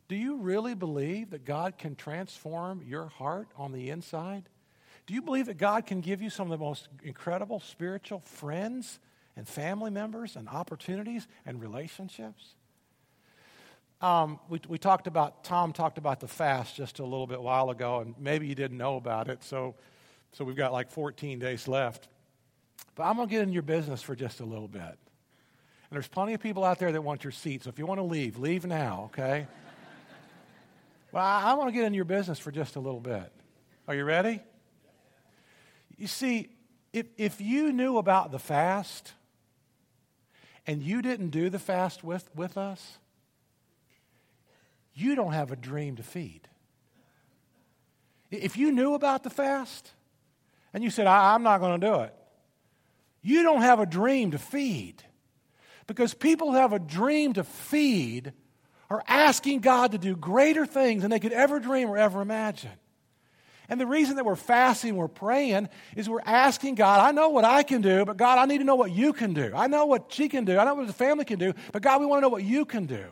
Do 0.08 0.16
you 0.16 0.36
really 0.36 0.74
believe 0.74 1.30
that 1.30 1.44
God 1.44 1.78
can 1.78 1.96
transform 1.96 2.82
your 2.86 3.06
heart 3.06 3.48
on 3.56 3.72
the 3.72 3.90
inside? 3.90 4.48
Do 5.08 5.14
you 5.14 5.22
believe 5.22 5.46
that 5.46 5.56
God 5.56 5.86
can 5.86 6.02
give 6.02 6.20
you 6.20 6.28
some 6.28 6.52
of 6.52 6.58
the 6.58 6.62
most 6.62 6.86
incredible 7.02 7.60
spiritual 7.60 8.20
friends 8.20 9.00
and 9.36 9.48
family 9.48 9.90
members 9.90 10.36
and 10.36 10.46
opportunities 10.50 11.26
and 11.46 11.62
relationships? 11.62 12.54
Um, 14.02 14.38
we, 14.50 14.60
we 14.68 14.76
talked 14.76 15.06
about, 15.06 15.44
Tom 15.44 15.72
talked 15.72 15.96
about 15.96 16.20
the 16.20 16.28
fast 16.28 16.76
just 16.76 16.98
a 16.98 17.04
little 17.04 17.26
bit 17.26 17.40
while 17.40 17.70
ago, 17.70 18.00
and 18.00 18.16
maybe 18.18 18.46
you 18.46 18.54
didn't 18.54 18.76
know 18.76 18.96
about 18.96 19.30
it, 19.30 19.42
so, 19.42 19.76
so 20.32 20.44
we've 20.44 20.54
got 20.54 20.74
like 20.74 20.90
14 20.90 21.38
days 21.38 21.66
left. 21.66 22.08
But 22.94 23.04
I'm 23.04 23.16
going 23.16 23.28
to 23.28 23.34
get 23.34 23.42
in 23.44 23.52
your 23.54 23.62
business 23.62 24.02
for 24.02 24.14
just 24.14 24.40
a 24.40 24.44
little 24.44 24.68
bit. 24.68 24.82
And 24.82 24.98
there's 25.90 26.06
plenty 26.06 26.34
of 26.34 26.42
people 26.42 26.64
out 26.64 26.78
there 26.78 26.92
that 26.92 27.00
want 27.00 27.24
your 27.24 27.30
seat, 27.30 27.64
so 27.64 27.70
if 27.70 27.78
you 27.78 27.86
want 27.86 27.98
to 27.98 28.04
leave, 28.04 28.38
leave 28.38 28.66
now, 28.66 29.04
okay? 29.06 29.46
well, 31.12 31.24
I, 31.24 31.44
I 31.44 31.54
want 31.54 31.68
to 31.68 31.72
get 31.72 31.86
in 31.86 31.94
your 31.94 32.04
business 32.04 32.38
for 32.38 32.52
just 32.52 32.76
a 32.76 32.80
little 32.80 33.00
bit. 33.00 33.32
Are 33.88 33.94
you 33.94 34.04
ready? 34.04 34.42
You 35.98 36.06
see, 36.06 36.48
if, 36.92 37.06
if 37.18 37.40
you 37.40 37.72
knew 37.72 37.98
about 37.98 38.30
the 38.30 38.38
fast 38.38 39.12
and 40.66 40.80
you 40.82 41.02
didn't 41.02 41.30
do 41.30 41.50
the 41.50 41.58
fast 41.58 42.04
with, 42.04 42.30
with 42.34 42.56
us, 42.56 42.98
you 44.94 45.14
don't 45.14 45.32
have 45.32 45.50
a 45.50 45.56
dream 45.56 45.96
to 45.96 46.02
feed. 46.02 46.48
If 48.30 48.56
you 48.56 48.72
knew 48.72 48.94
about 48.94 49.22
the 49.24 49.30
fast 49.30 49.92
and 50.72 50.84
you 50.84 50.90
said, 50.90 51.06
I, 51.06 51.34
am 51.34 51.42
not 51.42 51.60
going 51.60 51.80
to 51.80 51.86
do 51.86 51.94
it, 52.00 52.14
you 53.22 53.42
don't 53.42 53.62
have 53.62 53.80
a 53.80 53.86
dream 53.86 54.30
to 54.30 54.38
feed. 54.38 55.02
Because 55.86 56.14
people 56.14 56.50
who 56.50 56.56
have 56.56 56.72
a 56.72 56.78
dream 56.78 57.32
to 57.32 57.44
feed 57.44 58.32
are 58.90 59.02
asking 59.08 59.60
God 59.60 59.92
to 59.92 59.98
do 59.98 60.14
greater 60.14 60.66
things 60.66 61.02
than 61.02 61.10
they 61.10 61.18
could 61.18 61.32
ever 61.32 61.58
dream 61.58 61.88
or 61.88 61.96
ever 61.96 62.20
imagine. 62.20 62.70
And 63.68 63.80
the 63.80 63.86
reason 63.86 64.16
that 64.16 64.24
we're 64.24 64.36
fasting, 64.36 64.96
we're 64.96 65.08
praying, 65.08 65.68
is 65.94 66.08
we're 66.08 66.22
asking 66.24 66.76
God, 66.76 67.06
I 67.06 67.12
know 67.12 67.28
what 67.28 67.44
I 67.44 67.62
can 67.62 67.82
do, 67.82 68.04
but 68.04 68.16
God, 68.16 68.38
I 68.38 68.46
need 68.46 68.58
to 68.58 68.64
know 68.64 68.76
what 68.76 68.92
you 68.92 69.12
can 69.12 69.34
do. 69.34 69.52
I 69.54 69.66
know 69.66 69.84
what 69.86 70.06
she 70.08 70.28
can 70.28 70.44
do. 70.44 70.58
I 70.58 70.64
know 70.64 70.74
what 70.74 70.86
the 70.86 70.92
family 70.92 71.24
can 71.24 71.38
do, 71.38 71.52
but 71.72 71.82
God, 71.82 72.00
we 72.00 72.06
want 72.06 72.18
to 72.18 72.22
know 72.22 72.30
what 72.30 72.44
you 72.44 72.64
can 72.64 72.86
do. 72.86 73.04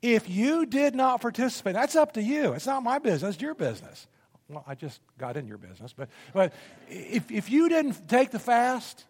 If 0.00 0.30
you 0.30 0.66
did 0.66 0.94
not 0.94 1.20
participate, 1.20 1.74
that's 1.74 1.96
up 1.96 2.12
to 2.12 2.22
you. 2.22 2.52
It's 2.52 2.66
not 2.66 2.82
my 2.82 2.98
business, 2.98 3.34
it's 3.34 3.42
your 3.42 3.54
business. 3.54 4.06
Well, 4.48 4.64
I 4.66 4.74
just 4.74 5.00
got 5.18 5.36
in 5.36 5.48
your 5.48 5.58
business, 5.58 5.92
but, 5.92 6.08
but 6.32 6.52
if, 6.88 7.30
if 7.30 7.50
you 7.50 7.68
didn't 7.68 8.08
take 8.08 8.30
the 8.30 8.38
fast, 8.38 9.04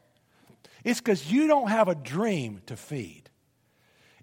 it's 0.83 1.01
because 1.01 1.31
you 1.31 1.47
don't 1.47 1.69
have 1.69 1.89
a 1.89 1.95
dream 1.95 2.63
to 2.67 2.77
feed. 2.77 3.26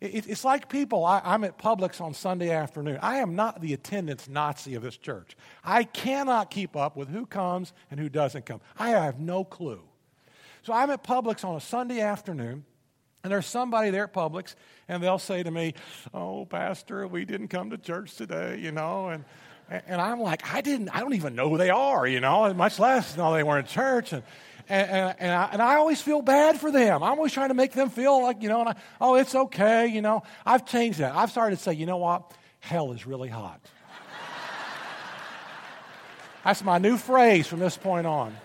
It, 0.04 0.28
it's 0.28 0.44
like 0.44 0.68
people, 0.68 1.06
I, 1.06 1.22
I'm 1.24 1.46
at 1.46 1.58
Publix 1.58 2.02
on 2.02 2.14
Sunday 2.14 2.52
afternoon. 2.52 3.00
I 3.02 3.18
am 3.18 3.36
not 3.36 3.62
the 3.62 3.74
attendance 3.74 4.28
Nazi 4.28 4.76
of 4.76 4.84
this 4.84 4.98
church. 4.98 5.38
I 5.64 5.86
cannot 5.86 6.52
keep 6.52 6.76
up 6.76 6.98
with 6.98 7.08
who 7.08 7.26
comes 7.26 7.72
and 7.90 8.00
who 8.00 8.10
doesn't 8.10 8.46
come. 8.46 8.60
I 8.78 8.90
have 8.90 9.20
no 9.20 9.46
clue. 9.46 9.82
So 10.64 10.74
I'm 10.74 10.90
at 10.90 11.04
Publix 11.04 11.46
on 11.46 11.56
a 11.56 11.62
Sunday 11.62 12.02
afternoon. 12.02 12.66
And 13.24 13.32
there's 13.32 13.46
somebody 13.46 13.90
there 13.90 14.04
at 14.04 14.14
Publix, 14.14 14.56
and 14.90 15.02
they'll 15.02 15.18
say 15.18 15.44
to 15.44 15.50
me, 15.50 15.76
Oh, 16.14 16.46
Pastor, 16.46 17.08
we 17.08 17.24
didn't 17.24 17.48
come 17.48 17.70
to 17.70 17.78
church 17.78 18.16
today, 18.16 18.60
you 18.60 18.74
know. 18.74 19.08
And, 19.08 19.24
and 19.70 20.02
I'm 20.02 20.20
like, 20.20 20.54
I 20.54 20.60
didn't, 20.60 20.90
I 20.90 21.00
don't 21.00 21.14
even 21.14 21.34
know 21.34 21.50
who 21.50 21.58
they 21.58 21.70
are, 21.70 22.06
you 22.06 22.20
know, 22.20 22.54
much 22.54 22.80
less 22.80 23.16
know 23.16 23.34
they 23.34 23.44
weren't 23.44 23.68
in 23.68 23.72
church. 23.74 24.12
And, 24.12 24.24
and, 24.70 24.90
and, 24.90 25.16
and, 25.20 25.32
I, 25.32 25.50
and 25.54 25.62
I 25.62 25.76
always 25.76 26.02
feel 26.02 26.22
bad 26.22 26.60
for 26.60 26.72
them. 26.72 27.04
I'm 27.04 27.18
always 27.18 27.34
trying 27.34 27.50
to 27.50 27.54
make 27.54 27.74
them 27.74 27.90
feel 27.90 28.22
like, 28.22 28.42
you 28.42 28.50
know, 28.50 28.66
I, 28.66 28.76
oh, 29.02 29.16
it's 29.16 29.36
okay, 29.36 29.88
you 29.88 30.02
know. 30.02 30.24
I've 30.46 30.66
changed 30.66 31.00
that. 31.00 31.16
I've 31.16 31.32
started 31.32 31.58
to 31.58 31.62
say, 31.62 31.74
you 31.74 31.86
know 31.86 31.98
what? 31.98 32.34
Hell 32.60 32.94
is 32.94 33.06
really 33.06 33.30
hot. 33.30 33.60
That's 36.46 36.64
my 36.64 36.78
new 36.78 36.98
phrase 36.98 37.48
from 37.48 37.60
this 37.60 37.78
point 37.78 38.08
on. 38.08 38.36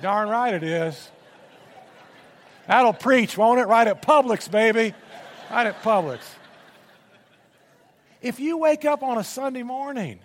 Darn 0.00 0.28
right 0.28 0.54
it 0.54 0.62
is. 0.62 1.10
That'll 2.66 2.92
preach, 2.92 3.36
won't 3.36 3.60
it? 3.60 3.66
Right 3.66 3.86
at 3.86 4.02
Publix, 4.02 4.50
baby. 4.50 4.94
Right 5.50 5.66
at 5.66 5.82
Publix. 5.82 6.20
If 8.22 8.40
you 8.40 8.56
wake 8.56 8.84
up 8.84 9.02
on 9.02 9.18
a 9.18 9.24
Sunday 9.24 9.62
morning 9.62 10.18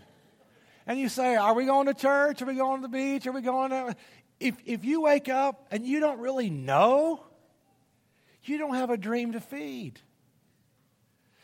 and 0.87 0.97
you 0.97 1.09
say, 1.09 1.35
Are 1.35 1.53
we 1.53 1.65
going 1.65 1.87
to 1.87 1.93
church? 1.93 2.41
Are 2.41 2.45
we 2.45 2.55
going 2.55 2.81
to 2.81 2.87
the 2.87 2.87
beach? 2.87 3.27
Are 3.27 3.31
we 3.31 3.41
going 3.41 3.71
to 3.71 3.95
if, 4.39 4.55
if 4.65 4.85
you 4.85 5.01
wake 5.01 5.29
up 5.29 5.67
and 5.71 5.85
you 5.85 5.99
don't 5.99 6.19
really 6.19 6.49
know, 6.49 7.23
you 8.43 8.57
don't 8.57 8.75
have 8.75 8.89
a 8.89 8.97
dream 8.97 9.33
to 9.33 9.39
feed. 9.39 9.99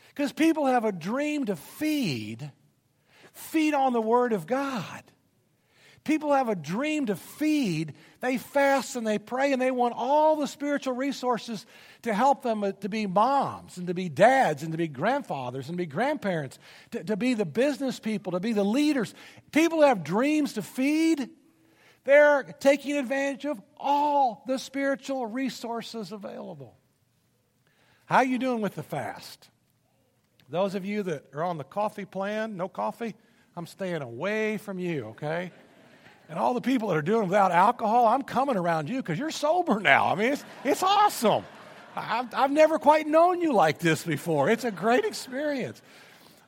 Because 0.08 0.32
people 0.32 0.66
have 0.66 0.84
a 0.84 0.92
dream 0.92 1.44
to 1.46 1.56
feed, 1.56 2.50
feed 3.32 3.74
on 3.74 3.92
the 3.92 4.00
Word 4.00 4.32
of 4.32 4.46
God. 4.46 5.02
People 6.04 6.32
have 6.32 6.48
a 6.48 6.54
dream 6.54 7.06
to 7.06 7.16
feed. 7.16 7.94
They 8.20 8.38
fast 8.38 8.94
and 8.94 9.04
they 9.04 9.18
pray 9.18 9.52
and 9.52 9.60
they 9.60 9.72
want 9.72 9.92
all 9.96 10.36
the 10.36 10.46
spiritual 10.46 10.94
resources 10.94 11.66
to 12.02 12.14
help 12.14 12.42
them 12.42 12.62
uh, 12.62 12.72
to 12.72 12.88
be 12.88 13.06
moms 13.06 13.76
and 13.76 13.88
to 13.88 13.94
be 13.94 14.08
dads 14.08 14.62
and 14.62 14.70
to 14.70 14.78
be 14.78 14.86
grandfathers 14.86 15.68
and 15.68 15.76
to 15.76 15.82
be 15.82 15.86
grandparents, 15.86 16.60
to, 16.92 17.02
to 17.02 17.16
be 17.16 17.34
the 17.34 17.44
business 17.44 17.98
people, 17.98 18.32
to 18.32 18.40
be 18.40 18.52
the 18.52 18.64
leaders. 18.64 19.14
People 19.50 19.82
have 19.82 20.04
dreams 20.04 20.52
to 20.52 20.62
feed. 20.62 21.28
They're 22.06 22.44
taking 22.60 22.96
advantage 22.96 23.44
of 23.46 23.60
all 23.76 24.44
the 24.46 24.58
spiritual 24.58 25.26
resources 25.26 26.12
available. 26.12 26.76
How 28.06 28.18
are 28.18 28.24
you 28.24 28.38
doing 28.38 28.60
with 28.60 28.76
the 28.76 28.84
fast? 28.84 29.50
Those 30.48 30.76
of 30.76 30.84
you 30.84 31.02
that 31.02 31.24
are 31.34 31.42
on 31.42 31.58
the 31.58 31.64
coffee 31.64 32.04
plan, 32.04 32.56
no 32.56 32.68
coffee, 32.68 33.16
I'm 33.56 33.66
staying 33.66 34.02
away 34.02 34.56
from 34.58 34.78
you, 34.78 35.06
okay? 35.06 35.50
And 36.28 36.38
all 36.38 36.54
the 36.54 36.60
people 36.60 36.88
that 36.90 36.96
are 36.96 37.02
doing 37.02 37.24
without 37.24 37.50
alcohol, 37.50 38.06
I'm 38.06 38.22
coming 38.22 38.56
around 38.56 38.88
you 38.88 38.98
because 38.98 39.18
you're 39.18 39.32
sober 39.32 39.80
now. 39.80 40.12
I 40.12 40.14
mean, 40.14 40.32
it's, 40.34 40.44
it's 40.62 40.84
awesome. 40.84 41.44
I've, 41.96 42.32
I've 42.32 42.52
never 42.52 42.78
quite 42.78 43.08
known 43.08 43.40
you 43.40 43.52
like 43.52 43.80
this 43.80 44.04
before. 44.04 44.48
It's 44.48 44.64
a 44.64 44.70
great 44.70 45.04
experience. 45.04 45.82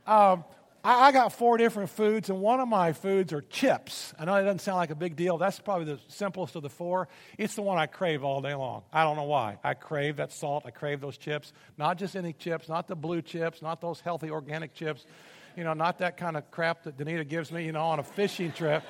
Um, 0.06 0.44
I, 0.84 1.08
I 1.08 1.12
got 1.12 1.32
four 1.32 1.56
different 1.56 1.90
foods, 1.90 2.30
and 2.30 2.40
one 2.40 2.60
of 2.60 2.68
my 2.68 2.92
foods 2.92 3.32
are 3.32 3.42
chips. 3.42 4.14
I 4.18 4.24
know 4.24 4.34
it 4.36 4.42
doesn't 4.44 4.60
sound 4.60 4.78
like 4.78 4.90
a 4.90 4.94
big 4.94 5.16
deal. 5.16 5.38
That's 5.38 5.58
probably 5.58 5.86
the 5.86 6.00
simplest 6.08 6.56
of 6.56 6.62
the 6.62 6.68
four. 6.68 7.08
It's 7.36 7.54
the 7.54 7.62
one 7.62 7.78
I 7.78 7.86
crave 7.86 8.24
all 8.24 8.40
day 8.40 8.54
long. 8.54 8.82
I 8.92 9.02
don't 9.02 9.16
know 9.16 9.24
why. 9.24 9.58
I 9.64 9.74
crave 9.74 10.16
that 10.16 10.32
salt. 10.32 10.64
I 10.66 10.70
crave 10.70 11.00
those 11.00 11.18
chips. 11.18 11.52
Not 11.76 11.98
just 11.98 12.16
any 12.16 12.32
chips, 12.32 12.68
not 12.68 12.86
the 12.86 12.96
blue 12.96 13.22
chips, 13.22 13.62
not 13.62 13.80
those 13.80 14.00
healthy 14.00 14.30
organic 14.30 14.74
chips. 14.74 15.04
You 15.56 15.64
know, 15.64 15.72
not 15.72 15.98
that 15.98 16.16
kind 16.16 16.36
of 16.36 16.50
crap 16.50 16.84
that 16.84 16.96
Danita 16.96 17.28
gives 17.28 17.50
me, 17.50 17.64
you 17.64 17.72
know, 17.72 17.82
on 17.82 17.98
a 17.98 18.04
fishing 18.04 18.52
trip. 18.52 18.84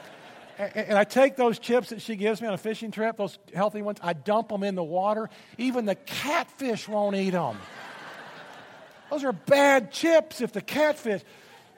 and 0.59 0.99
I 0.99 1.05
take 1.05 1.37
those 1.37 1.59
chips 1.59 1.91
that 1.91 2.03
she 2.03 2.17
gives 2.17 2.43
me 2.43 2.49
on 2.49 2.55
a 2.55 2.59
fishing 2.59 2.91
trip, 2.91 3.17
those 3.17 3.39
healthy 3.55 3.81
ones, 3.81 3.99
I 4.03 4.13
dump 4.13 4.49
them 4.49 4.65
in 4.65 4.75
the 4.75 4.85
water. 4.85 5.31
Even 5.57 5.87
the 5.87 5.95
catfish 5.95 6.87
won't 6.89 7.17
eat 7.17 7.31
them. 7.31 7.57
Those 9.11 9.25
are 9.25 9.33
bad 9.33 9.93
chips 9.93 10.41
if 10.41 10.53
the 10.53 10.61
catfish. 10.61 11.23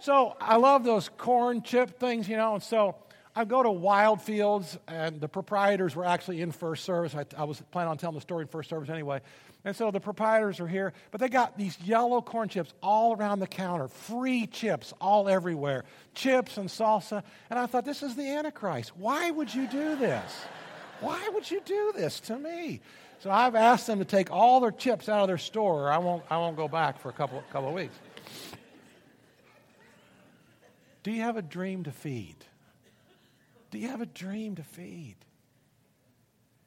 So 0.00 0.35
I 0.40 0.57
love 0.57 0.83
those 0.83 1.11
corn 1.19 1.62
chip 1.62 1.99
things, 2.00 2.26
you 2.26 2.37
know, 2.37 2.54
and 2.54 2.62
so 2.62 2.97
I 3.37 3.45
go 3.45 3.62
to 3.62 3.71
Wild 3.71 4.21
Fields, 4.23 4.78
and 4.88 5.21
the 5.21 5.28
proprietors 5.28 5.95
were 5.95 6.04
actually 6.04 6.40
in 6.40 6.52
first 6.52 6.85
service. 6.85 7.14
I, 7.14 7.26
I, 7.37 7.45
was 7.45 7.62
planning 7.71 7.90
on 7.90 7.99
telling 7.99 8.14
the 8.14 8.21
story 8.21 8.42
in 8.42 8.49
first 8.49 8.71
service 8.71 8.88
anyway. 8.88 9.21
And 9.64 9.76
so 9.76 9.90
the 9.90 10.00
proprietors 10.00 10.59
are 10.59 10.66
here, 10.66 10.95
but 11.11 11.21
they 11.21 11.28
got 11.28 11.57
these 11.59 11.78
yellow 11.83 12.23
corn 12.23 12.49
chips 12.49 12.73
all 12.83 13.14
around 13.14 13.40
the 13.40 13.47
counter, 13.47 13.88
free 13.88 14.47
chips 14.47 14.95
all 15.00 15.28
everywhere, 15.28 15.85
chips 16.14 16.57
and 16.57 16.69
salsa. 16.69 17.23
And 17.50 17.59
I 17.59 17.66
thought, 17.66 17.85
this 17.85 18.02
is 18.02 18.16
the 18.16 18.26
Antichrist. 18.26 18.97
Why 18.97 19.30
would 19.30 19.54
you 19.54 19.69
do 19.69 19.97
this? 19.97 20.33
Why 21.00 21.28
would 21.35 21.50
you 21.50 21.61
do 21.64 21.92
this 21.95 22.21
to 22.21 22.38
me? 22.38 22.80
So 23.21 23.30
I've 23.30 23.54
asked 23.54 23.87
them 23.87 23.99
to 23.99 24.07
take 24.07 24.30
all 24.30 24.61
their 24.61 24.71
chips 24.71 25.11
out 25.11 25.21
of 25.21 25.28
their 25.28 25.38
store, 25.38 25.85
or 25.85 25.92
I 25.92 25.99
won't, 25.99 26.25
I 26.30 26.38
won't 26.38 26.57
go 26.57 26.69
back 26.69 26.99
for 26.99 27.11
a 27.11 27.12
couple, 27.12 27.42
couple 27.52 27.69
of 27.69 27.75
weeks. 27.75 27.95
Do 31.02 31.11
you 31.11 31.23
have 31.23 31.37
a 31.37 31.42
dream 31.42 31.85
to 31.85 31.92
feed? 31.92 32.37
Do 33.71 33.78
you 33.78 33.88
have 33.88 34.00
a 34.00 34.07
dream 34.07 34.57
to 34.57 34.62
feed? 34.62 35.16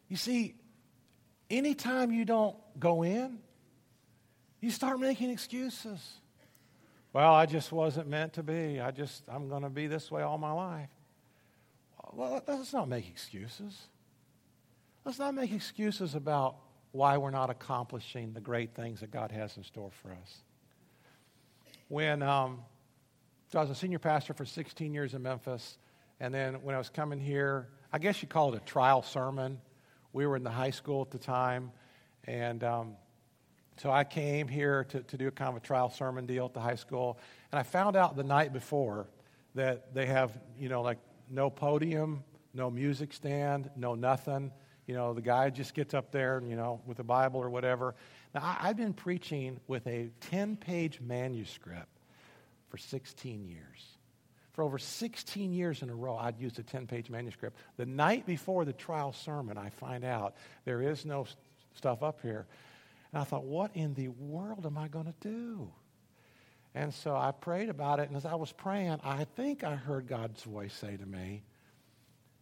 You 0.07 0.17
see, 0.17 0.55
anytime 1.49 2.11
you 2.11 2.25
don't 2.25 2.55
go 2.79 3.03
in, 3.03 3.39
you 4.61 4.71
start 4.71 4.99
making 4.99 5.29
excuses. 5.29 6.19
Well, 7.11 7.33
I 7.33 7.45
just 7.45 7.71
wasn't 7.71 8.07
meant 8.07 8.33
to 8.33 8.43
be. 8.43 8.79
I 8.79 8.91
just, 8.91 9.23
I'm 9.27 9.49
going 9.49 9.63
to 9.63 9.69
be 9.69 9.87
this 9.87 10.09
way 10.09 10.23
all 10.23 10.37
my 10.37 10.51
life. 10.51 10.89
Well, 12.11 12.41
let's 12.47 12.73
not 12.73 12.87
make 12.87 13.07
excuses. 13.07 13.87
Let's 15.05 15.19
not 15.19 15.33
make 15.33 15.51
excuses 15.51 16.15
about 16.15 16.55
why 16.91 17.17
we're 17.17 17.31
not 17.31 17.49
accomplishing 17.49 18.33
the 18.33 18.39
great 18.39 18.73
things 18.75 19.01
that 19.01 19.11
God 19.11 19.31
has 19.31 19.57
in 19.57 19.63
store 19.63 19.91
for 20.01 20.11
us. 20.11 20.37
When 21.87 22.21
um, 22.23 22.59
so 23.53 23.59
I 23.59 23.61
was 23.61 23.69
a 23.69 23.75
senior 23.75 23.99
pastor 23.99 24.33
for 24.33 24.45
16 24.45 24.95
years 24.95 25.13
in 25.13 25.21
Memphis, 25.21 25.77
and 26.19 26.33
then 26.33 26.63
when 26.63 26.73
I 26.73 26.79
was 26.79 26.89
coming 26.89 27.19
here, 27.19 27.67
I 27.91 27.99
guess 27.99 28.19
you 28.23 28.27
call 28.27 28.51
it 28.51 28.57
a 28.57 28.65
trial 28.65 29.03
sermon. 29.03 29.61
We 30.11 30.25
were 30.25 30.35
in 30.35 30.43
the 30.43 30.49
high 30.49 30.71
school 30.71 31.03
at 31.03 31.11
the 31.11 31.19
time, 31.19 31.71
and 32.23 32.63
um, 32.63 32.95
so 33.77 33.91
I 33.91 34.05
came 34.05 34.47
here 34.47 34.85
to, 34.85 35.01
to 35.01 35.17
do 35.17 35.27
a 35.27 35.31
kind 35.31 35.51
of 35.51 35.57
a 35.57 35.59
trial 35.59 35.91
sermon 35.91 36.25
deal 36.25 36.45
at 36.45 36.55
the 36.55 36.61
high 36.61 36.73
school, 36.73 37.19
and 37.51 37.59
I 37.59 37.61
found 37.61 37.95
out 37.95 38.15
the 38.15 38.23
night 38.23 38.53
before 38.53 39.05
that 39.53 39.93
they 39.93 40.07
have, 40.07 40.35
you 40.57 40.67
know, 40.67 40.81
like 40.81 40.97
no 41.29 41.51
podium, 41.51 42.23
no 42.55 42.71
music 42.71 43.13
stand, 43.13 43.69
no 43.75 43.93
nothing. 43.93 44.51
You 44.87 44.95
know, 44.95 45.13
the 45.13 45.21
guy 45.21 45.51
just 45.51 45.75
gets 45.75 45.93
up 45.93 46.11
there, 46.11 46.41
you 46.43 46.55
know, 46.55 46.81
with 46.87 46.97
a 46.97 47.03
Bible 47.03 47.39
or 47.39 47.51
whatever. 47.51 47.93
Now, 48.33 48.41
I, 48.41 48.69
I've 48.69 48.77
been 48.77 48.93
preaching 48.93 49.59
with 49.67 49.85
a 49.85 50.09
10 50.21 50.57
page 50.57 50.99
manuscript 51.01 51.92
for 52.73 52.79
16 52.79 53.45
years. 53.45 53.85
For 54.53 54.63
over 54.63 54.79
16 54.79 55.53
years 55.53 55.83
in 55.83 55.91
a 55.91 55.95
row, 55.95 56.17
I'd 56.17 56.39
used 56.39 56.57
a 56.57 56.63
10 56.63 56.87
page 56.87 57.07
manuscript. 57.07 57.55
The 57.77 57.85
night 57.85 58.25
before 58.25 58.65
the 58.65 58.73
trial 58.73 59.13
sermon, 59.13 59.59
I 59.59 59.69
find 59.69 60.03
out 60.03 60.33
there 60.65 60.81
is 60.81 61.05
no 61.05 61.27
stuff 61.75 62.01
up 62.01 62.21
here. 62.23 62.47
And 63.11 63.21
I 63.21 63.25
thought, 63.25 63.43
what 63.43 63.75
in 63.75 63.93
the 63.93 64.07
world 64.07 64.65
am 64.65 64.79
I 64.79 64.87
going 64.87 65.05
to 65.05 65.13
do? 65.19 65.71
And 66.73 66.91
so 66.91 67.15
I 67.15 67.29
prayed 67.29 67.69
about 67.69 67.99
it. 67.99 68.07
And 68.07 68.17
as 68.17 68.25
I 68.25 68.33
was 68.33 68.51
praying, 68.51 68.99
I 69.03 69.25
think 69.35 69.63
I 69.63 69.75
heard 69.75 70.07
God's 70.07 70.41
voice 70.41 70.73
say 70.73 70.97
to 70.97 71.05
me, 71.05 71.43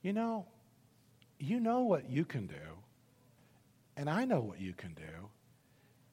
You 0.01 0.13
know, 0.13 0.45
you 1.39 1.59
know 1.59 1.81
what 1.81 2.09
you 2.09 2.23
can 2.23 2.47
do, 2.47 2.79
and 3.97 4.09
I 4.09 4.23
know 4.23 4.39
what 4.39 4.61
you 4.61 4.71
can 4.71 4.93
do. 4.93 5.29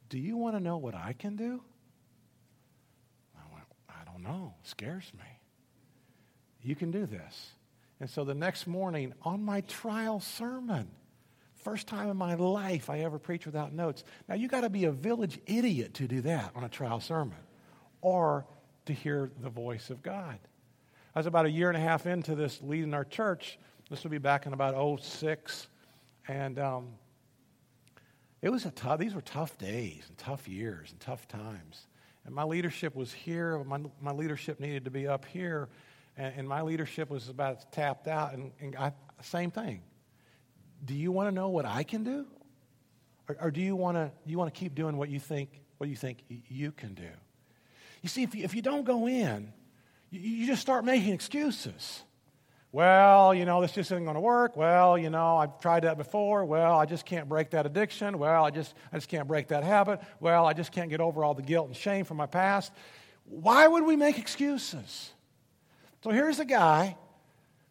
Do 0.08 0.18
you 0.18 0.36
want 0.36 0.56
to 0.56 0.60
know 0.60 0.76
what 0.76 0.96
I 0.96 1.12
can 1.12 1.36
do? 1.36 1.62
Don't 4.22 4.32
know. 4.32 4.54
Scares 4.62 5.10
me. 5.14 5.24
You 6.62 6.74
can 6.74 6.90
do 6.90 7.06
this. 7.06 7.52
And 8.00 8.08
so 8.08 8.24
the 8.24 8.34
next 8.34 8.66
morning, 8.66 9.12
on 9.22 9.42
my 9.42 9.60
trial 9.62 10.20
sermon, 10.20 10.88
first 11.62 11.86
time 11.86 12.08
in 12.08 12.16
my 12.16 12.34
life 12.34 12.90
I 12.90 13.00
ever 13.00 13.18
preached 13.18 13.46
without 13.46 13.72
notes. 13.72 14.04
Now, 14.28 14.34
you 14.34 14.48
got 14.48 14.62
to 14.62 14.70
be 14.70 14.84
a 14.84 14.92
village 14.92 15.38
idiot 15.46 15.94
to 15.94 16.08
do 16.08 16.20
that 16.22 16.52
on 16.54 16.64
a 16.64 16.68
trial 16.68 17.00
sermon 17.00 17.38
or 18.00 18.46
to 18.86 18.92
hear 18.92 19.30
the 19.40 19.50
voice 19.50 19.90
of 19.90 20.02
God. 20.02 20.38
I 21.14 21.18
was 21.18 21.26
about 21.26 21.46
a 21.46 21.50
year 21.50 21.68
and 21.68 21.76
a 21.76 21.80
half 21.80 22.06
into 22.06 22.34
this 22.34 22.60
leading 22.62 22.94
our 22.94 23.04
church. 23.04 23.58
This 23.90 24.04
would 24.04 24.12
be 24.12 24.18
back 24.18 24.46
in 24.46 24.52
about 24.52 25.00
06. 25.02 25.68
And 26.28 26.58
um, 26.58 26.88
it 28.40 28.50
was 28.50 28.64
a 28.64 28.70
tough, 28.70 29.00
these 29.00 29.14
were 29.14 29.20
tough 29.20 29.58
days 29.58 30.04
and 30.08 30.16
tough 30.16 30.46
years 30.46 30.90
and 30.92 31.00
tough 31.00 31.26
times. 31.26 31.87
And 32.28 32.34
my 32.34 32.44
leadership 32.44 32.94
was 32.94 33.10
here. 33.10 33.64
My, 33.64 33.80
my 34.02 34.12
leadership 34.12 34.60
needed 34.60 34.84
to 34.84 34.90
be 34.90 35.08
up 35.08 35.24
here. 35.24 35.70
And, 36.14 36.34
and 36.36 36.48
my 36.48 36.60
leadership 36.60 37.08
was 37.08 37.30
about 37.30 37.72
tapped 37.72 38.06
out. 38.06 38.34
And, 38.34 38.52
and 38.60 38.76
I, 38.76 38.92
same 39.22 39.50
thing. 39.50 39.80
Do 40.84 40.92
you 40.92 41.10
want 41.10 41.28
to 41.28 41.34
know 41.34 41.48
what 41.48 41.64
I 41.64 41.84
can 41.84 42.04
do? 42.04 42.26
Or, 43.30 43.36
or 43.44 43.50
do 43.50 43.62
you 43.62 43.74
want 43.74 43.96
to 43.96 44.10
you 44.26 44.36
want 44.36 44.52
to 44.52 44.60
keep 44.60 44.74
doing 44.74 44.98
what 44.98 45.08
you 45.08 45.18
think 45.18 45.62
what 45.78 45.88
you 45.88 45.96
think 45.96 46.18
you 46.28 46.70
can 46.70 46.92
do? 46.92 47.08
You 48.02 48.10
see, 48.10 48.24
if 48.24 48.34
you, 48.34 48.44
if 48.44 48.54
you 48.54 48.60
don't 48.60 48.84
go 48.84 49.08
in, 49.08 49.50
you, 50.10 50.20
you 50.20 50.46
just 50.46 50.60
start 50.60 50.84
making 50.84 51.14
excuses. 51.14 52.02
Well, 52.70 53.32
you 53.34 53.46
know, 53.46 53.62
this 53.62 53.72
just 53.72 53.90
isn't 53.90 54.04
going 54.04 54.14
to 54.14 54.20
work. 54.20 54.56
Well, 54.56 54.98
you 54.98 55.08
know, 55.08 55.38
I've 55.38 55.58
tried 55.58 55.84
that 55.84 55.96
before. 55.96 56.44
Well, 56.44 56.78
I 56.78 56.84
just 56.84 57.06
can't 57.06 57.28
break 57.28 57.50
that 57.50 57.64
addiction. 57.64 58.18
Well, 58.18 58.44
I 58.44 58.50
just, 58.50 58.74
I 58.92 58.96
just 58.96 59.08
can't 59.08 59.26
break 59.26 59.48
that 59.48 59.64
habit. 59.64 60.00
Well, 60.20 60.44
I 60.44 60.52
just 60.52 60.70
can't 60.70 60.90
get 60.90 61.00
over 61.00 61.24
all 61.24 61.34
the 61.34 61.42
guilt 61.42 61.68
and 61.68 61.76
shame 61.76 62.04
from 62.04 62.18
my 62.18 62.26
past. 62.26 62.70
Why 63.24 63.66
would 63.66 63.84
we 63.84 63.96
make 63.96 64.18
excuses? 64.18 65.10
So 66.04 66.10
here's 66.10 66.40
a 66.40 66.44
guy 66.44 66.96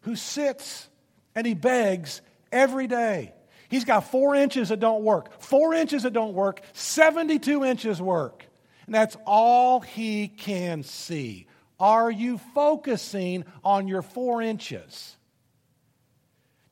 who 0.02 0.16
sits 0.16 0.88
and 1.34 1.46
he 1.46 1.54
begs 1.54 2.20
every 2.50 2.86
day. 2.86 3.32
He's 3.68 3.84
got 3.84 4.10
four 4.10 4.34
inches 4.34 4.70
that 4.70 4.80
don't 4.80 5.04
work, 5.04 5.40
four 5.40 5.74
inches 5.74 6.04
that 6.04 6.12
don't 6.12 6.34
work, 6.34 6.62
72 6.72 7.64
inches 7.64 8.00
work. 8.00 8.46
And 8.86 8.94
that's 8.94 9.16
all 9.26 9.80
he 9.80 10.28
can 10.28 10.82
see. 10.82 11.46
Are 11.80 12.10
you 12.10 12.38
focusing 12.38 13.44
on 13.62 13.86
your 13.88 14.02
four 14.02 14.42
inches? 14.42 15.16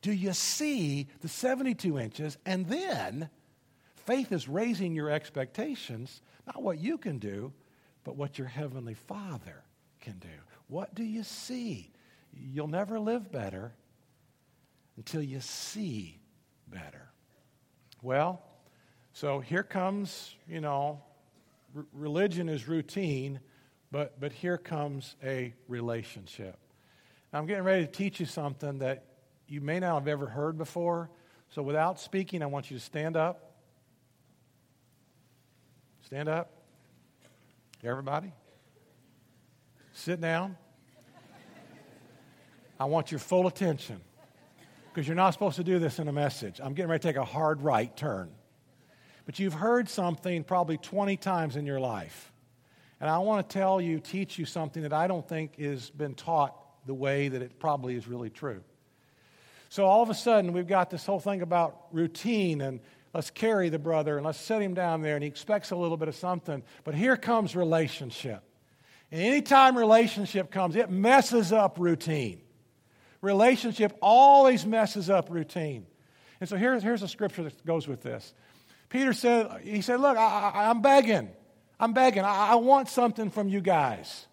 Do 0.02 0.12
you 0.12 0.32
see 0.32 1.08
the 1.20 1.28
72 1.28 1.98
inches? 1.98 2.38
And 2.44 2.66
then 2.66 3.28
faith 4.04 4.32
is 4.32 4.48
raising 4.48 4.94
your 4.94 5.10
expectations, 5.10 6.22
not 6.46 6.62
what 6.62 6.78
you 6.78 6.98
can 6.98 7.18
do, 7.18 7.52
but 8.04 8.16
what 8.16 8.38
your 8.38 8.46
Heavenly 8.46 8.94
Father 8.94 9.64
can 10.00 10.18
do. 10.18 10.28
What 10.68 10.94
do 10.94 11.04
you 11.04 11.22
see? 11.22 11.92
You'll 12.32 12.68
never 12.68 13.00
live 13.00 13.30
better 13.32 13.72
until 14.96 15.22
you 15.22 15.40
see 15.40 16.20
better. 16.68 17.10
Well, 18.02 18.42
so 19.12 19.40
here 19.40 19.62
comes, 19.62 20.34
you 20.48 20.60
know, 20.60 21.00
r- 21.74 21.86
religion 21.92 22.48
is 22.48 22.68
routine 22.68 23.40
but, 23.96 24.20
but 24.20 24.30
here 24.30 24.58
comes 24.58 25.16
a 25.24 25.54
relationship. 25.68 26.58
I'm 27.32 27.46
getting 27.46 27.64
ready 27.64 27.86
to 27.86 27.90
teach 27.90 28.20
you 28.20 28.26
something 28.26 28.80
that 28.80 29.06
you 29.48 29.62
may 29.62 29.80
not 29.80 30.00
have 30.00 30.06
ever 30.06 30.26
heard 30.26 30.58
before. 30.58 31.08
So, 31.48 31.62
without 31.62 31.98
speaking, 31.98 32.42
I 32.42 32.46
want 32.46 32.70
you 32.70 32.76
to 32.76 32.84
stand 32.84 33.16
up. 33.16 33.54
Stand 36.04 36.28
up. 36.28 36.50
Everybody. 37.82 38.34
Sit 39.94 40.20
down. 40.20 40.58
I 42.78 42.84
want 42.84 43.10
your 43.10 43.20
full 43.20 43.46
attention 43.46 44.02
because 44.92 45.08
you're 45.08 45.16
not 45.16 45.30
supposed 45.30 45.56
to 45.56 45.64
do 45.64 45.78
this 45.78 45.98
in 45.98 46.06
a 46.06 46.12
message. 46.12 46.60
I'm 46.62 46.74
getting 46.74 46.90
ready 46.90 47.00
to 47.00 47.08
take 47.08 47.16
a 47.16 47.24
hard 47.24 47.62
right 47.62 47.96
turn. 47.96 48.28
But 49.24 49.38
you've 49.38 49.54
heard 49.54 49.88
something 49.88 50.44
probably 50.44 50.76
20 50.76 51.16
times 51.16 51.56
in 51.56 51.64
your 51.64 51.80
life. 51.80 52.30
And 53.00 53.10
I 53.10 53.18
want 53.18 53.48
to 53.48 53.52
tell 53.58 53.80
you, 53.80 54.00
teach 54.00 54.38
you 54.38 54.46
something 54.46 54.82
that 54.82 54.92
I 54.92 55.06
don't 55.06 55.26
think 55.26 55.58
has 55.58 55.90
been 55.90 56.14
taught 56.14 56.54
the 56.86 56.94
way 56.94 57.28
that 57.28 57.42
it 57.42 57.58
probably 57.58 57.94
is 57.94 58.08
really 58.08 58.30
true. 58.30 58.62
So 59.68 59.84
all 59.84 60.02
of 60.02 60.10
a 60.10 60.14
sudden, 60.14 60.52
we've 60.52 60.66
got 60.66 60.90
this 60.90 61.04
whole 61.04 61.20
thing 61.20 61.42
about 61.42 61.86
routine 61.92 62.60
and 62.60 62.80
let's 63.12 63.30
carry 63.30 63.68
the 63.68 63.78
brother 63.78 64.16
and 64.16 64.24
let's 64.24 64.40
set 64.40 64.62
him 64.62 64.74
down 64.74 65.02
there 65.02 65.14
and 65.14 65.22
he 65.22 65.28
expects 65.28 65.70
a 65.70 65.76
little 65.76 65.96
bit 65.96 66.08
of 66.08 66.14
something. 66.14 66.62
But 66.84 66.94
here 66.94 67.16
comes 67.16 67.54
relationship. 67.54 68.42
And 69.10 69.20
anytime 69.20 69.76
relationship 69.76 70.50
comes, 70.50 70.76
it 70.76 70.90
messes 70.90 71.52
up 71.52 71.78
routine. 71.78 72.40
Relationship 73.20 73.96
always 74.00 74.64
messes 74.64 75.10
up 75.10 75.30
routine. 75.30 75.86
And 76.40 76.48
so 76.48 76.56
here's, 76.56 76.82
here's 76.82 77.02
a 77.02 77.08
scripture 77.08 77.42
that 77.42 77.64
goes 77.66 77.88
with 77.88 78.02
this. 78.02 78.34
Peter 78.88 79.12
said, 79.12 79.60
he 79.62 79.82
said, 79.82 80.00
look, 80.00 80.16
I, 80.16 80.52
I, 80.54 80.70
I'm 80.70 80.80
begging. 80.80 81.30
I'm 81.78 81.92
begging. 81.92 82.24
I, 82.24 82.52
I 82.52 82.54
want 82.56 82.88
something 82.88 83.30
from 83.30 83.48
you 83.48 83.60
guys. 83.60 84.26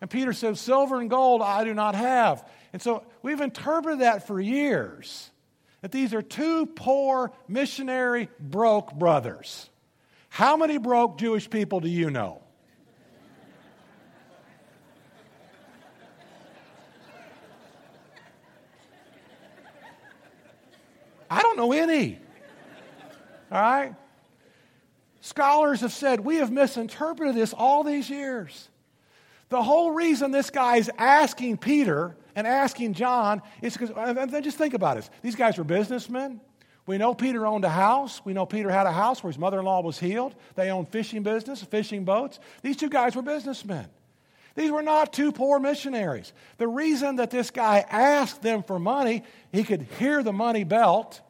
And 0.00 0.10
Peter 0.10 0.32
says, 0.32 0.60
Silver 0.60 1.00
and 1.00 1.08
gold 1.08 1.42
I 1.42 1.64
do 1.64 1.74
not 1.74 1.94
have. 1.94 2.48
And 2.72 2.82
so 2.82 3.04
we've 3.22 3.40
interpreted 3.40 4.00
that 4.00 4.26
for 4.26 4.40
years 4.40 5.30
that 5.82 5.92
these 5.92 6.14
are 6.14 6.22
two 6.22 6.66
poor, 6.66 7.32
missionary, 7.48 8.28
broke 8.40 8.94
brothers. 8.94 9.68
How 10.28 10.56
many 10.56 10.78
broke 10.78 11.18
Jewish 11.18 11.48
people 11.50 11.80
do 11.80 11.88
you 11.88 12.10
know? 12.10 12.40
I 21.30 21.40
don't 21.40 21.56
know 21.56 21.72
any. 21.72 22.18
All 23.50 23.60
right? 23.60 23.94
Scholars 25.22 25.80
have 25.82 25.92
said 25.92 26.20
we 26.20 26.36
have 26.36 26.50
misinterpreted 26.50 27.36
this 27.36 27.52
all 27.52 27.84
these 27.84 28.10
years. 28.10 28.68
The 29.50 29.62
whole 29.62 29.92
reason 29.92 30.32
this 30.32 30.50
guy 30.50 30.76
is 30.76 30.90
asking 30.98 31.58
Peter 31.58 32.16
and 32.34 32.44
asking 32.44 32.94
John 32.94 33.40
is 33.62 33.76
because, 33.76 33.90
and 33.96 34.44
just 34.44 34.58
think 34.58 34.74
about 34.74 34.96
it. 34.96 35.08
These 35.22 35.36
guys 35.36 35.56
were 35.56 35.64
businessmen. 35.64 36.40
We 36.86 36.98
know 36.98 37.14
Peter 37.14 37.46
owned 37.46 37.64
a 37.64 37.70
house. 37.70 38.20
We 38.24 38.32
know 38.32 38.46
Peter 38.46 38.68
had 38.68 38.86
a 38.86 38.92
house 38.92 39.22
where 39.22 39.30
his 39.30 39.38
mother 39.38 39.60
in 39.60 39.64
law 39.64 39.80
was 39.80 39.96
healed. 39.96 40.34
They 40.56 40.70
owned 40.70 40.88
fishing 40.88 41.22
business, 41.22 41.62
fishing 41.62 42.04
boats. 42.04 42.40
These 42.62 42.76
two 42.76 42.88
guys 42.88 43.14
were 43.14 43.22
businessmen. 43.22 43.86
These 44.56 44.72
were 44.72 44.82
not 44.82 45.12
two 45.12 45.30
poor 45.30 45.60
missionaries. 45.60 46.32
The 46.58 46.66
reason 46.66 47.16
that 47.16 47.30
this 47.30 47.52
guy 47.52 47.84
asked 47.88 48.42
them 48.42 48.64
for 48.64 48.80
money, 48.80 49.22
he 49.52 49.62
could 49.62 49.82
hear 50.00 50.24
the 50.24 50.32
money 50.32 50.64
belt. 50.64 51.20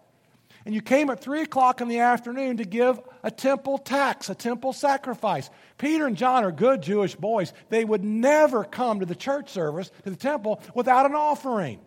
And 0.65 0.75
you 0.75 0.81
came 0.81 1.11
at 1.11 1.21
3 1.21 1.43
o'clock 1.43 1.81
in 1.81 1.89
the 1.89 1.99
afternoon 1.99 2.59
to 2.59 2.65
give 2.65 3.01
a 3.23 3.31
temple 3.31 3.79
tax, 3.79 4.31
a 4.31 4.35
temple 4.35 4.73
sacrifice. 4.73 5.51
Peter 5.77 6.07
and 6.07 6.17
John 6.17 6.45
are 6.45 6.53
good 6.53 6.83
Jewish 6.83 7.17
boys. 7.17 7.53
They 7.69 7.85
would 7.85 8.05
never 8.05 8.63
come 8.63 9.01
to 9.01 9.07
the 9.07 9.17
church 9.17 9.51
service, 9.51 9.91
to 10.05 10.11
the 10.11 10.17
temple, 10.17 10.63
without 10.75 11.07
an 11.07 11.15
offering. 11.15 11.81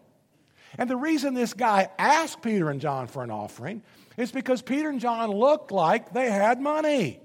And 0.78 0.90
the 0.90 0.98
reason 0.98 1.34
this 1.34 1.54
guy 1.54 1.90
asked 1.98 2.42
Peter 2.42 2.70
and 2.70 2.82
John 2.82 3.08
for 3.08 3.24
an 3.24 3.32
offering 3.32 3.82
is 4.18 4.32
because 4.32 4.62
Peter 4.62 4.90
and 4.90 5.00
John 5.00 5.32
looked 5.32 5.72
like 5.72 6.12
they 6.12 6.30
had 6.30 6.60
money. 6.60 7.20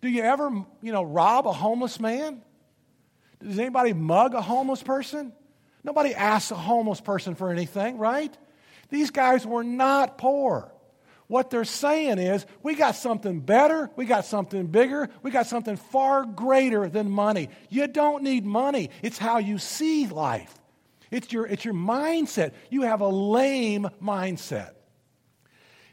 Do 0.00 0.08
you 0.08 0.22
ever, 0.22 0.64
you 0.80 0.92
know, 0.92 1.02
rob 1.02 1.48
a 1.48 1.52
homeless 1.52 1.98
man? 1.98 2.42
Does 3.42 3.58
anybody 3.58 3.92
mug 3.92 4.34
a 4.34 4.42
homeless 4.42 4.82
person? 4.82 5.32
Nobody 5.82 6.14
asks 6.14 6.50
a 6.50 6.56
homeless 6.56 7.00
person 7.00 7.34
for 7.34 7.50
anything, 7.50 7.98
right? 7.98 8.36
These 8.90 9.10
guys 9.10 9.46
were 9.46 9.64
not 9.64 10.18
poor. 10.18 10.72
What 11.26 11.50
they're 11.50 11.64
saying 11.64 12.18
is, 12.18 12.46
we 12.62 12.74
got 12.74 12.96
something 12.96 13.40
better, 13.40 13.90
we 13.96 14.06
got 14.06 14.24
something 14.24 14.66
bigger, 14.66 15.10
we 15.22 15.30
got 15.30 15.46
something 15.46 15.76
far 15.76 16.24
greater 16.24 16.88
than 16.88 17.10
money. 17.10 17.50
You 17.68 17.86
don't 17.86 18.22
need 18.22 18.46
money, 18.46 18.88
it's 19.02 19.18
how 19.18 19.38
you 19.38 19.58
see 19.58 20.06
life. 20.06 20.54
It's 21.10 21.32
your, 21.32 21.46
it's 21.46 21.64
your 21.64 21.74
mindset. 21.74 22.52
You 22.70 22.82
have 22.82 23.00
a 23.00 23.08
lame 23.08 23.88
mindset. 24.02 24.72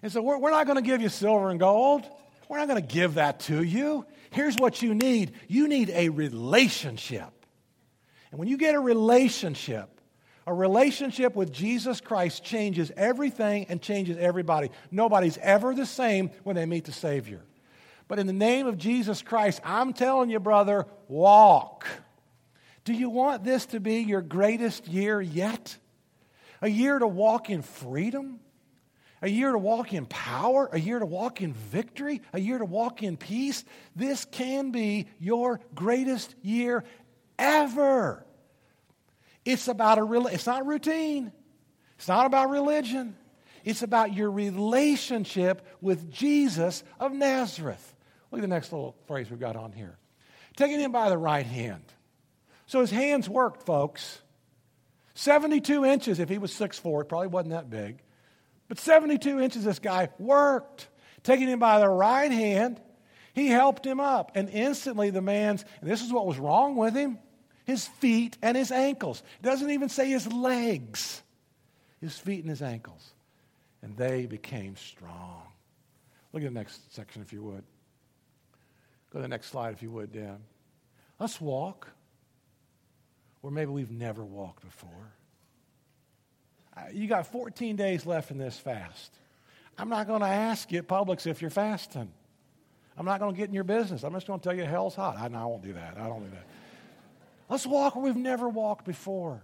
And 0.02 0.12
so 0.12 0.22
we're, 0.22 0.38
we're 0.38 0.52
not 0.52 0.66
going 0.66 0.78
to 0.78 0.82
give 0.82 1.02
you 1.02 1.10
silver 1.10 1.50
and 1.50 1.60
gold. 1.60 2.04
We're 2.50 2.58
not 2.58 2.68
going 2.68 2.82
to 2.82 2.94
give 2.94 3.16
that 3.16 3.40
to 3.42 3.64
you. 3.64 4.06
Here's 4.30 4.56
what 4.56 4.82
you 4.82 4.94
need 4.94 5.34
you 5.48 5.68
need 5.68 5.90
a 5.90 6.10
relationship. 6.10 7.32
And 8.32 8.40
when 8.40 8.48
you 8.48 8.58
get 8.58 8.76
a 8.76 8.80
relationship, 8.80 9.95
a 10.48 10.54
relationship 10.54 11.36
with 11.36 11.52
Jesus 11.52 12.02
Christ 12.02 12.44
changes 12.44 12.92
everything 12.96 13.66
and 13.70 13.82
changes 13.82 14.18
everybody. 14.18 14.70
Nobody's 14.92 15.38
ever 15.40 15.74
the 15.74 15.86
same 15.86 16.30
when 16.44 16.56
they 16.56 16.66
meet 16.66 16.86
the 16.86 16.92
Savior. 16.92 17.42
But 18.08 18.20
in 18.20 18.28
the 18.28 18.34
name 18.34 18.68
of 18.68 18.78
Jesus 18.78 19.24
Christ, 19.24 19.60
I'm 19.64 19.94
telling 19.94 20.30
you, 20.30 20.40
brother, 20.40 20.86
walk. 21.08 21.88
Do 22.84 22.94
you 22.94 23.10
want 23.10 23.44
this 23.44 23.66
to 23.68 23.80
be 23.80 24.02
your 24.02 24.22
greatest 24.22 24.88
year 24.88 25.20
yet? 25.20 25.78
A 26.62 26.70
year 26.70 27.00
to 27.00 27.08
walk 27.08 27.50
in 27.50 27.64
freedom? 27.64 28.40
A 29.24 29.30
year 29.30 29.52
to 29.52 29.58
walk 29.58 29.94
in 29.94 30.06
power? 30.06 30.70
A 30.72 30.80
year 30.80 31.00
to 31.00 31.06
walk 31.06 31.42
in 31.42 31.54
victory? 31.54 32.22
A 32.34 32.40
year 32.40 32.60
to 32.60 32.66
walk 32.66 33.02
in 33.02 33.18
peace? 33.18 33.66
This 33.96 34.26
can 34.26 34.70
be 34.70 35.08
your 35.20 35.60
greatest 35.74 36.36
year 36.44 36.84
ever. 37.40 38.25
It's 39.46 39.68
about 39.68 40.00
a 40.00 40.04
real, 40.04 40.28
it's 40.28 40.48
not 40.48 40.66
routine. 40.66 41.32
It's 41.98 42.08
not 42.08 42.26
about 42.26 42.50
religion. 42.50 43.16
It's 43.64 43.84
about 43.84 44.14
your 44.14 44.30
relationship 44.30 45.66
with 45.82 46.12
Jesus 46.12 46.84
of 47.00 47.14
Nazareth. 47.14 47.96
Look 48.32 48.40
at 48.40 48.42
the 48.42 48.48
next 48.48 48.72
little 48.72 48.96
phrase 49.08 49.30
we've 49.30 49.40
got 49.40 49.56
on 49.56 49.72
here. 49.72 49.98
Taking 50.58 50.80
him 50.80 50.92
by 50.92 51.10
the 51.10 51.18
right 51.18 51.46
hand. 51.46 51.84
So 52.66 52.82
his 52.82 52.92
hands 52.92 53.30
worked, 53.30 53.64
folks. 53.64 54.22
72 55.14 55.86
inches 55.86 56.20
if 56.20 56.28
he 56.28 56.38
was 56.38 56.52
6'4, 56.52 57.02
it 57.02 57.10
probably 57.10 57.28
wasn't 57.28 57.52
that 57.52 57.70
big. 57.70 58.02
But 58.68 58.80
72 58.80 59.40
inches, 59.40 59.64
this 59.64 59.80
guy 59.80 60.10
worked. 60.18 60.88
Taking 61.24 61.48
him 61.48 61.60
by 61.60 61.80
the 61.80 61.90
right 61.90 62.32
hand, 62.32 62.82
he 63.34 63.48
helped 63.48 63.86
him 63.86 64.00
up. 64.00 64.32
And 64.36 64.50
instantly, 64.50 65.12
the 65.12 65.22
man's, 65.22 65.64
and 65.82 65.90
this 65.90 66.02
is 66.02 66.12
what 66.12 66.26
was 66.26 66.38
wrong 66.38 66.76
with 66.76 66.96
him 66.96 67.20
his 67.66 67.88
feet 67.88 68.38
and 68.42 68.56
his 68.56 68.72
ankles. 68.72 69.24
It 69.42 69.46
doesn't 69.46 69.70
even 69.70 69.90
say 69.90 70.10
his 70.10 70.32
legs, 70.32 71.22
his 72.00 72.18
feet 72.18 72.42
and 72.42 72.50
his 72.50 72.62
ankles. 72.62 73.14
And 73.82 73.98
they 73.98 74.26
became 74.26 74.76
strong. 74.76 75.44
Look 76.32 76.44
at 76.44 76.50
the 76.50 76.54
next 76.54 76.94
section, 76.94 77.22
if 77.22 77.34
you 77.34 77.42
would. 77.44 77.64
Go 79.12 79.20
to 79.20 79.22
the 79.22 79.28
next 79.28 79.48
slide, 79.48 79.74
if 79.74 79.82
you 79.82 79.92
would, 79.92 80.12
Dan. 80.12 80.40
Let's 81.20 81.40
walk 81.40 81.88
where 83.42 83.52
maybe 83.52 83.72
we've 83.72 83.92
never 83.92 84.24
walked 84.24 84.64
before. 84.64 85.14
You 86.94 87.08
got 87.08 87.28
14 87.28 87.76
days 87.76 88.06
left 88.06 88.32
in 88.32 88.38
this 88.38 88.58
fast. 88.58 89.12
I'm 89.78 89.90
not 89.90 90.08
going 90.08 90.22
to 90.22 90.28
ask 90.28 90.72
you 90.72 90.80
at 90.80 90.88
Publix 90.88 91.28
if 91.28 91.42
you're 91.42 91.52
fasting. 91.52 92.12
I'm 92.98 93.06
not 93.06 93.20
going 93.20 93.34
to 93.34 93.38
get 93.38 93.50
in 93.50 93.54
your 93.54 93.64
business. 93.64 94.04
I'm 94.04 94.14
just 94.14 94.28
going 94.28 94.40
to 94.40 94.44
tell 94.44 94.56
you 94.56 94.64
hell's 94.64 94.96
hot. 94.96 95.18
I, 95.18 95.28
no, 95.28 95.38
I 95.38 95.46
won't 95.46 95.64
do 95.64 95.74
that. 95.74 95.98
I 95.98 96.08
don't 96.08 96.24
do 96.24 96.32
that. 96.32 96.46
Let's 97.50 97.68
walk 97.68 97.96
where 97.96 98.06
we've 98.06 98.16
never 98.16 98.50
walked 98.50 98.86
before. 98.86 99.44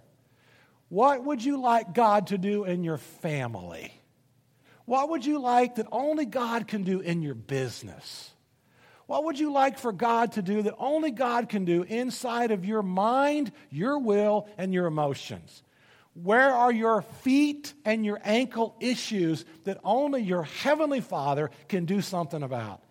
What 0.90 1.24
would 1.24 1.44
you 1.44 1.62
like 1.62 1.94
God 1.94 2.28
to 2.28 2.38
do 2.38 2.66
in 2.66 2.84
your 2.84 2.98
family? 2.98 3.94
What 4.86 5.10
would 5.10 5.26
you 5.26 5.40
like 5.40 5.76
that 5.76 5.88
only 5.92 6.26
God 6.26 6.68
can 6.68 6.84
do 6.84 7.00
in 7.00 7.22
your 7.22 7.36
business? 7.36 8.32
What 9.06 9.26
would 9.26 9.40
you 9.40 9.52
like 9.52 9.78
for 9.78 9.92
God 9.92 10.34
to 10.34 10.42
do 10.42 10.62
that 10.64 10.76
only 10.78 11.12
God 11.12 11.50
can 11.50 11.66
do 11.66 11.84
inside 11.84 12.52
of 12.52 12.66
your 12.66 12.82
mind, 12.82 13.52
your 13.70 14.00
will, 14.00 14.48
and 14.58 14.74
your 14.74 14.86
emotions? 14.86 15.64
Where 16.14 16.52
are 16.54 16.72
your 16.72 17.02
feet 17.02 17.74
and 17.86 18.06
your 18.06 18.20
ankle 18.24 18.76
issues 18.80 19.46
that 19.64 19.80
only 19.84 20.22
your 20.24 20.44
Heavenly 20.44 21.02
Father 21.02 21.52
can 21.70 21.86
do 21.86 22.02
something 22.02 22.44
about? 22.44 22.82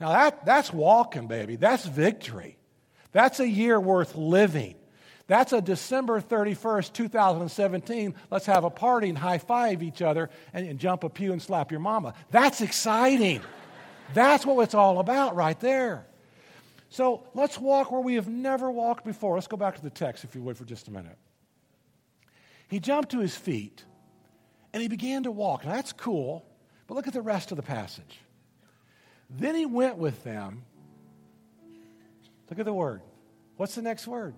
Now, 0.00 0.10
that, 0.10 0.44
that's 0.44 0.72
walking, 0.72 1.28
baby. 1.28 1.56
That's 1.56 1.84
victory. 1.84 2.56
That's 3.14 3.38
a 3.38 3.48
year 3.48 3.80
worth 3.80 4.16
living. 4.16 4.74
That's 5.28 5.54
a 5.54 5.62
December 5.62 6.20
31st, 6.20 6.92
2017. 6.92 8.14
Let's 8.30 8.44
have 8.46 8.64
a 8.64 8.70
party 8.70 9.08
and 9.08 9.16
high 9.16 9.38
five 9.38 9.82
each 9.82 10.02
other 10.02 10.28
and, 10.52 10.68
and 10.68 10.78
jump 10.78 11.04
a 11.04 11.08
pew 11.08 11.32
and 11.32 11.40
slap 11.40 11.70
your 11.70 11.80
mama. 11.80 12.12
That's 12.30 12.60
exciting. 12.60 13.40
That's 14.12 14.44
what 14.44 14.60
it's 14.64 14.74
all 14.74 14.98
about 14.98 15.36
right 15.36 15.58
there. 15.60 16.06
So 16.90 17.22
let's 17.34 17.58
walk 17.58 17.90
where 17.90 18.00
we 18.00 18.16
have 18.16 18.28
never 18.28 18.70
walked 18.70 19.04
before. 19.04 19.36
Let's 19.36 19.46
go 19.46 19.56
back 19.56 19.76
to 19.76 19.82
the 19.82 19.90
text, 19.90 20.24
if 20.24 20.34
you 20.34 20.42
would, 20.42 20.58
for 20.58 20.64
just 20.64 20.88
a 20.88 20.90
minute. 20.90 21.16
He 22.68 22.80
jumped 22.80 23.12
to 23.12 23.20
his 23.20 23.36
feet 23.36 23.84
and 24.72 24.82
he 24.82 24.88
began 24.88 25.22
to 25.22 25.30
walk. 25.30 25.64
Now 25.64 25.72
that's 25.72 25.92
cool, 25.92 26.44
but 26.88 26.94
look 26.94 27.06
at 27.06 27.14
the 27.14 27.22
rest 27.22 27.52
of 27.52 27.56
the 27.56 27.62
passage. 27.62 28.20
Then 29.30 29.54
he 29.54 29.66
went 29.66 29.96
with 29.98 30.24
them. 30.24 30.64
Look 32.50 32.58
at 32.58 32.64
the 32.64 32.72
word. 32.72 33.02
What's 33.56 33.74
the 33.74 33.82
next 33.82 34.06
word? 34.06 34.34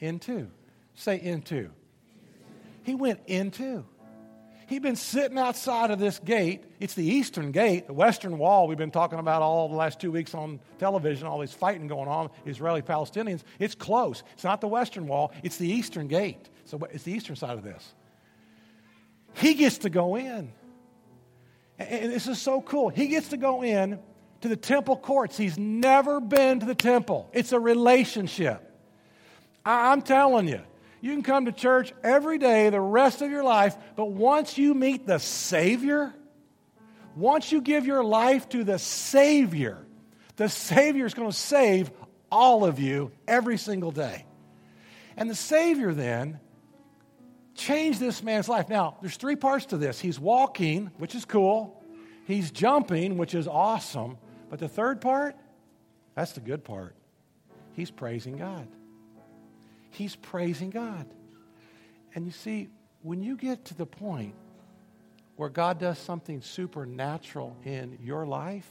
Into. 0.00 0.50
Say 0.94 1.20
into. 1.20 1.70
He 2.82 2.94
went 2.94 3.20
into. 3.26 3.84
He'd 4.66 4.82
been 4.82 4.96
sitting 4.96 5.38
outside 5.38 5.90
of 5.92 5.98
this 6.00 6.18
gate. 6.18 6.64
It's 6.80 6.94
the 6.94 7.04
eastern 7.04 7.52
gate, 7.52 7.86
the 7.86 7.92
western 7.92 8.36
wall 8.36 8.66
we've 8.66 8.76
been 8.76 8.90
talking 8.90 9.20
about 9.20 9.40
all 9.40 9.68
the 9.68 9.76
last 9.76 10.00
two 10.00 10.10
weeks 10.10 10.34
on 10.34 10.58
television, 10.78 11.28
all 11.28 11.38
this 11.38 11.52
fighting 11.52 11.86
going 11.86 12.08
on, 12.08 12.30
Israeli 12.44 12.82
Palestinians. 12.82 13.42
It's 13.60 13.76
close. 13.76 14.24
It's 14.34 14.42
not 14.42 14.60
the 14.60 14.68
western 14.68 15.06
wall, 15.06 15.32
it's 15.44 15.56
the 15.56 15.68
eastern 15.68 16.08
gate. 16.08 16.50
So 16.64 16.78
it's 16.90 17.04
the 17.04 17.12
eastern 17.12 17.36
side 17.36 17.56
of 17.56 17.62
this. 17.62 17.94
He 19.34 19.54
gets 19.54 19.78
to 19.78 19.90
go 19.90 20.16
in. 20.16 20.52
And 21.78 22.10
this 22.10 22.26
is 22.26 22.40
so 22.40 22.60
cool. 22.60 22.88
He 22.88 23.06
gets 23.06 23.28
to 23.28 23.36
go 23.36 23.62
in 23.62 24.00
to 24.40 24.48
the 24.48 24.56
temple 24.56 24.96
courts. 24.96 25.36
He's 25.36 25.58
never 25.58 26.20
been 26.20 26.60
to 26.60 26.66
the 26.66 26.74
temple. 26.74 27.30
It's 27.32 27.52
a 27.52 27.60
relationship. 27.60 28.62
I'm 29.64 30.02
telling 30.02 30.48
you, 30.48 30.60
you 31.00 31.12
can 31.12 31.22
come 31.22 31.46
to 31.46 31.52
church 31.52 31.92
every 32.02 32.38
day 32.38 32.70
the 32.70 32.80
rest 32.80 33.22
of 33.22 33.30
your 33.30 33.44
life, 33.44 33.76
but 33.96 34.06
once 34.06 34.56
you 34.56 34.74
meet 34.74 35.06
the 35.06 35.18
Savior, 35.18 36.14
once 37.14 37.50
you 37.50 37.60
give 37.60 37.86
your 37.86 38.04
life 38.04 38.48
to 38.50 38.64
the 38.64 38.78
Savior, 38.78 39.84
the 40.36 40.48
Savior 40.48 41.06
is 41.06 41.14
going 41.14 41.30
to 41.30 41.36
save 41.36 41.90
all 42.30 42.64
of 42.64 42.78
you 42.78 43.12
every 43.26 43.58
single 43.58 43.90
day. 43.90 44.24
And 45.16 45.30
the 45.30 45.34
Savior 45.34 45.94
then 45.94 46.40
changed 47.54 47.98
this 47.98 48.22
man's 48.22 48.48
life. 48.48 48.68
Now, 48.68 48.98
there's 49.00 49.16
three 49.16 49.36
parts 49.36 49.66
to 49.66 49.78
this. 49.78 49.98
He's 49.98 50.20
walking, 50.20 50.90
which 50.98 51.14
is 51.14 51.24
cool. 51.24 51.82
He's 52.26 52.50
jumping, 52.50 53.16
which 53.16 53.34
is 53.34 53.48
awesome. 53.48 54.18
But 54.48 54.58
the 54.58 54.68
third 54.68 55.00
part, 55.00 55.36
that's 56.14 56.32
the 56.32 56.40
good 56.40 56.64
part. 56.64 56.94
He's 57.74 57.90
praising 57.90 58.36
God. 58.36 58.66
He's 59.90 60.16
praising 60.16 60.70
God. 60.70 61.06
And 62.14 62.24
you 62.24 62.32
see, 62.32 62.68
when 63.02 63.22
you 63.22 63.36
get 63.36 63.66
to 63.66 63.74
the 63.74 63.86
point 63.86 64.34
where 65.36 65.48
God 65.48 65.78
does 65.78 65.98
something 65.98 66.40
supernatural 66.40 67.56
in 67.64 67.98
your 68.02 68.26
life, 68.26 68.68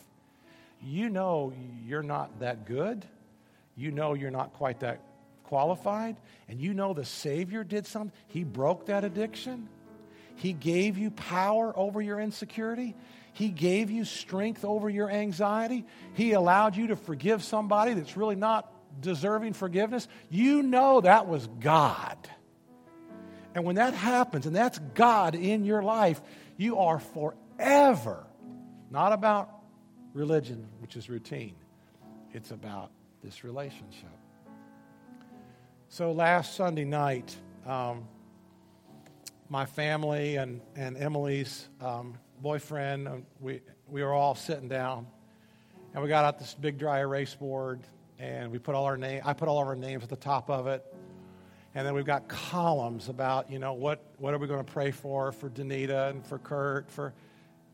you 0.81 1.09
know 1.09 1.53
you're 1.85 2.03
not 2.03 2.39
that 2.39 2.65
good. 2.65 3.05
You 3.75 3.91
know 3.91 4.13
you're 4.13 4.31
not 4.31 4.53
quite 4.53 4.79
that 4.79 5.01
qualified. 5.43 6.17
And 6.47 6.59
you 6.59 6.73
know 6.73 6.93
the 6.93 7.05
Savior 7.05 7.63
did 7.63 7.85
something. 7.85 8.11
He 8.27 8.43
broke 8.43 8.87
that 8.87 9.03
addiction. 9.03 9.69
He 10.35 10.53
gave 10.53 10.97
you 10.97 11.11
power 11.11 11.71
over 11.77 12.01
your 12.01 12.19
insecurity. 12.19 12.95
He 13.35 13.49
gave 13.49 13.91
you 13.91 14.05
strength 14.05 14.63
over 14.63 14.89
your 14.89 15.11
anxiety. 15.11 15.85
He 16.13 16.31
allowed 16.31 16.77
you 16.77 16.87
to 16.87 16.95
forgive 16.95 17.43
somebody 17.43 17.93
that's 17.93 18.15
really 18.15 18.37
not 18.37 18.71
deserving 19.01 19.51
forgiveness, 19.51 20.07
you 20.29 20.63
know 20.63 21.01
that 21.01 21.27
was 21.27 21.45
God. 21.59 22.17
And 23.53 23.65
when 23.65 23.75
that 23.75 23.93
happens, 23.93 24.45
and 24.45 24.55
that's 24.55 24.79
God 24.79 25.35
in 25.35 25.65
your 25.65 25.83
life, 25.83 26.21
you 26.55 26.79
are 26.79 26.99
forever 26.99 28.25
not 28.89 29.11
about 29.11 29.49
religion, 30.13 30.65
which 30.79 30.95
is 30.95 31.09
routine, 31.09 31.55
it's 32.33 32.51
about 32.51 32.91
this 33.21 33.43
relationship. 33.43 34.09
So 35.89 36.13
last 36.13 36.55
Sunday 36.55 36.85
night, 36.85 37.35
um, 37.65 38.07
my 39.49 39.65
family 39.65 40.37
and, 40.37 40.61
and 40.77 40.95
Emily's 40.95 41.67
um, 41.81 42.17
boyfriend, 42.45 43.25
we, 43.41 43.59
we 43.89 44.03
were 44.03 44.13
all 44.13 44.35
sitting 44.35 44.67
down, 44.67 45.07
and 45.95 46.03
we 46.03 46.07
got 46.07 46.25
out 46.25 46.37
this 46.37 46.53
big 46.53 46.77
dry 46.77 46.99
erase 46.99 47.33
board, 47.33 47.79
and 48.19 48.51
we 48.51 48.59
put 48.59 48.75
all 48.75 48.85
our 48.85 48.97
name. 48.97 49.19
I 49.25 49.33
put 49.33 49.47
all 49.47 49.59
of 49.59 49.67
our 49.67 49.75
names 49.75 50.03
at 50.03 50.09
the 50.11 50.15
top 50.15 50.51
of 50.51 50.67
it, 50.67 50.85
and 51.73 51.87
then 51.87 51.95
we've 51.95 52.05
got 52.05 52.27
columns 52.27 53.09
about 53.09 53.49
you 53.49 53.57
know 53.57 53.73
what 53.73 53.99
what 54.19 54.35
are 54.35 54.37
we 54.37 54.45
going 54.45 54.63
to 54.63 54.71
pray 54.71 54.91
for 54.91 55.31
for 55.31 55.49
Danita 55.49 56.11
and 56.11 56.23
for 56.23 56.37
Kurt, 56.37 56.91
for 56.91 57.15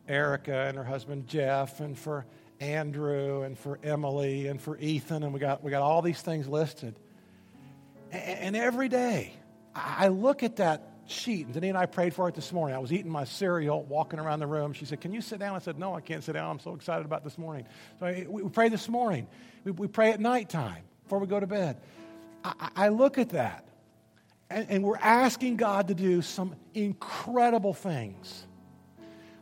Erica 0.07 0.67
and 0.69 0.77
her 0.77 0.85
husband 0.85 1.27
Jeff, 1.27 1.81
and 1.81 1.99
for 1.99 2.25
Andrew 2.61 3.41
and 3.41 3.59
for 3.59 3.77
Emily 3.83 4.47
and 4.47 4.61
for 4.61 4.77
Ethan, 4.77 5.23
and 5.23 5.33
we 5.33 5.41
got 5.41 5.61
we 5.61 5.69
got 5.69 5.81
all 5.81 6.01
these 6.01 6.21
things 6.21 6.47
listed. 6.47 6.95
And, 8.09 8.39
and 8.39 8.55
every 8.55 8.87
day, 8.87 9.33
I 9.75 10.07
look 10.07 10.43
at 10.43 10.55
that 10.55 10.90
sheet. 11.11 11.45
And 11.45 11.53
Denise 11.53 11.69
and 11.69 11.77
I 11.77 11.85
prayed 11.85 12.13
for 12.13 12.27
it 12.27 12.35
this 12.35 12.51
morning. 12.51 12.75
I 12.75 12.79
was 12.79 12.91
eating 12.91 13.11
my 13.11 13.23
cereal, 13.23 13.83
walking 13.83 14.19
around 14.19 14.39
the 14.39 14.47
room. 14.47 14.73
She 14.73 14.85
said, 14.85 15.01
Can 15.01 15.13
you 15.13 15.21
sit 15.21 15.39
down? 15.39 15.55
I 15.55 15.59
said, 15.59 15.77
No, 15.77 15.93
I 15.93 16.01
can't 16.01 16.23
sit 16.23 16.33
down. 16.33 16.49
I'm 16.49 16.59
so 16.59 16.73
excited 16.73 17.05
about 17.05 17.23
this 17.23 17.37
morning. 17.37 17.65
So 17.99 18.05
I, 18.05 18.25
we, 18.27 18.43
we 18.43 18.49
pray 18.49 18.69
this 18.69 18.89
morning. 18.89 19.27
We, 19.63 19.71
we, 19.71 19.87
pray 19.87 20.11
at 20.11 20.19
nighttime 20.19 20.83
before 21.03 21.19
we 21.19 21.27
go 21.27 21.39
to 21.39 21.47
bed. 21.47 21.81
I, 22.43 22.69
I 22.75 22.87
look 22.89 23.17
at 23.17 23.29
that, 23.29 23.67
and, 24.49 24.67
and 24.69 24.83
we're 24.83 24.97
asking 24.97 25.57
God 25.57 25.89
to 25.89 25.93
do 25.93 26.21
some 26.21 26.55
incredible 26.73 27.73
things. 27.73 28.47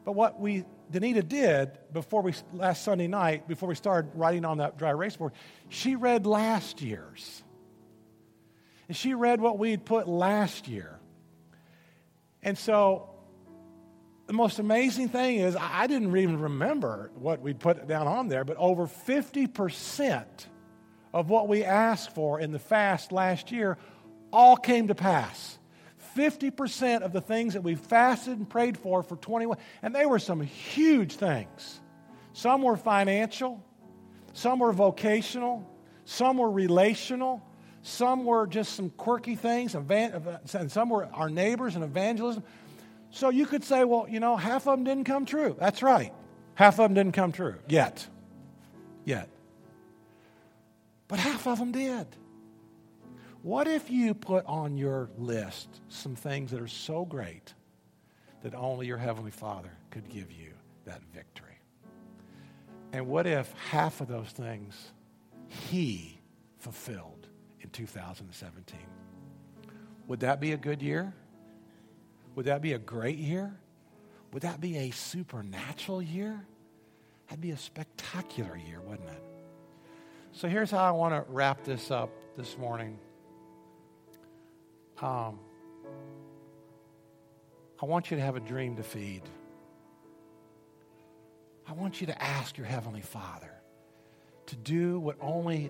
But 0.04 0.14
what 0.14 0.40
we 0.40 0.66
Danita 0.92 1.28
did 1.28 1.78
before 1.94 2.22
we 2.22 2.34
last 2.54 2.84
Sunday 2.84 3.08
night, 3.08 3.48
before 3.48 3.70
we 3.70 3.76
started 3.76 4.12
writing 4.16 4.44
on 4.44 4.58
that 4.58 4.78
dry 4.78 4.90
erase 4.90 5.16
board, 5.16 5.34
she 5.70 5.96
read 5.96 6.26
last 6.26 6.82
year's. 6.82 7.44
And 8.88 8.98
she 8.98 9.14
read 9.14 9.40
what 9.40 9.60
we 9.60 9.70
had 9.72 9.86
put 9.86 10.08
last 10.08 10.68
year. 10.68 10.99
And 12.44 12.58
so 12.58 13.10
the 14.28 14.34
most 14.34 14.60
amazing 14.60 15.10
thing 15.10 15.38
is, 15.38 15.56
I 15.60 15.88
didn't 15.88 16.16
even 16.16 16.40
remember 16.40 17.12
what 17.16 17.42
we'd 17.42 17.60
put 17.60 17.88
down 17.88 18.08
on 18.08 18.28
there, 18.28 18.44
but 18.44 18.58
over 18.58 18.86
50% 18.86 20.24
of 21.14 21.30
what 21.30 21.48
we 21.48 21.64
asked 21.64 22.14
for 22.14 22.40
in 22.40 22.52
the 22.52 22.60
fast 22.60 23.12
last 23.12 23.52
year 23.52 23.78
all 24.32 24.56
came 24.56 24.88
to 24.88 24.96
pass. 24.96 25.58
50% 26.16 27.02
of 27.02 27.12
the 27.12 27.22
things 27.22 27.54
that 27.54 27.64
we 27.64 27.76
fasted 27.76 28.38
and 28.38 28.50
prayed 28.50 28.78
for 28.78 29.04
for 29.04 29.16
21, 29.16 29.58
and 29.82 29.96
they 29.96 30.06
were 30.06 30.20
some 30.20 30.42
huge 30.42 31.16
things. 31.16 31.82
Some 32.34 32.62
were 32.62 32.78
financial, 32.78 33.64
some 34.34 34.60
were 34.60 34.72
vocational, 34.72 35.68
some 36.06 36.38
were 36.38 36.50
relational, 36.50 37.42
some 37.82 38.26
were 38.26 38.46
just 38.46 38.74
some 38.74 38.90
quirky 38.92 39.36
things, 39.36 39.76
and 39.76 40.72
some 40.72 40.90
were 40.90 41.08
our 41.14 41.30
neighbors 41.30 41.76
and 41.76 41.84
evangelism. 41.84 42.44
So 43.12 43.30
you 43.30 43.46
could 43.46 43.64
say, 43.64 43.84
well, 43.86 44.08
you 44.08 44.20
know, 44.20 44.38
half 44.38 44.68
of 44.68 44.78
them 44.78 44.84
didn't 44.84 45.06
come 45.06 45.26
true. 45.26 45.56
That's 45.60 45.82
right. 45.82 46.14
Half 46.56 46.80
of 46.80 46.90
them 46.90 46.94
didn't 46.94 47.14
come 47.14 47.32
true 47.32 47.56
yet. 47.68 48.06
Yet. 49.06 49.30
But 51.08 51.20
half 51.20 51.48
of 51.48 51.58
them 51.58 51.72
did. 51.72 52.06
What 53.42 53.68
if 53.68 53.90
you 53.90 54.14
put 54.14 54.46
on 54.46 54.78
your 54.78 55.10
list 55.18 55.70
some 55.88 56.16
things 56.16 56.52
that 56.52 56.62
are 56.62 56.68
so 56.68 57.06
great 57.06 57.54
that 58.44 58.54
only 58.54 58.86
your 58.86 58.98
Heavenly 58.98 59.32
Father 59.32 59.72
could 59.90 60.10
give 60.10 60.32
you 60.32 60.52
that 60.86 61.02
victory? 61.14 61.58
And 62.92 63.08
what 63.08 63.26
if 63.26 63.52
half 63.70 64.02
of 64.02 64.08
those 64.08 64.30
things 64.30 64.76
He 65.48 66.20
fulfilled? 66.60 67.19
In 67.70 67.86
2017. 67.86 68.80
Would 70.08 70.22
that 70.22 70.40
be 70.40 70.54
a 70.54 70.58
good 70.58 70.82
year? 70.82 71.14
Would 72.36 72.46
that 72.46 72.62
be 72.62 72.74
a 72.74 72.80
great 72.80 73.18
year? 73.18 73.54
Would 74.34 74.42
that 74.42 74.60
be 74.60 74.78
a 74.78 74.92
supernatural 74.92 76.02
year? 76.02 76.46
That'd 77.28 77.42
be 77.42 77.52
a 77.52 77.58
spectacular 77.58 78.58
year, 78.58 78.82
wouldn't 78.82 79.10
it? 79.10 79.24
So 80.32 80.48
here's 80.48 80.72
how 80.72 80.84
I 80.84 80.92
want 80.92 81.14
to 81.14 81.32
wrap 81.32 81.64
this 81.64 81.92
up 81.92 82.10
this 82.38 82.58
morning. 82.58 82.98
Um, 85.02 85.40
I 87.82 87.86
want 87.86 88.10
you 88.10 88.18
to 88.18 88.24
have 88.24 88.36
a 88.36 88.42
dream 88.42 88.78
to 88.78 88.84
feed. 88.84 89.22
I 91.68 91.74
want 91.74 92.02
you 92.02 92.08
to 92.08 92.22
ask 92.22 92.58
your 92.58 92.66
Heavenly 92.66 93.02
Father 93.02 93.52
to 94.48 94.56
do 94.56 95.00
what 95.00 95.18
only 95.22 95.70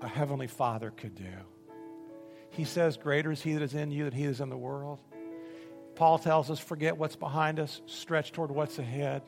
a 0.00 0.08
heavenly 0.08 0.46
father 0.46 0.90
could 0.90 1.14
do. 1.14 1.32
He 2.50 2.64
says, 2.64 2.96
Greater 2.96 3.30
is 3.30 3.42
he 3.42 3.54
that 3.54 3.62
is 3.62 3.74
in 3.74 3.90
you 3.90 4.04
than 4.04 4.12
he 4.12 4.24
that 4.24 4.30
is 4.30 4.40
in 4.40 4.48
the 4.48 4.56
world. 4.56 5.00
Paul 5.94 6.18
tells 6.18 6.50
us, 6.50 6.58
Forget 6.58 6.96
what's 6.96 7.16
behind 7.16 7.60
us, 7.60 7.80
stretch 7.86 8.32
toward 8.32 8.50
what's 8.50 8.78
ahead. 8.78 9.22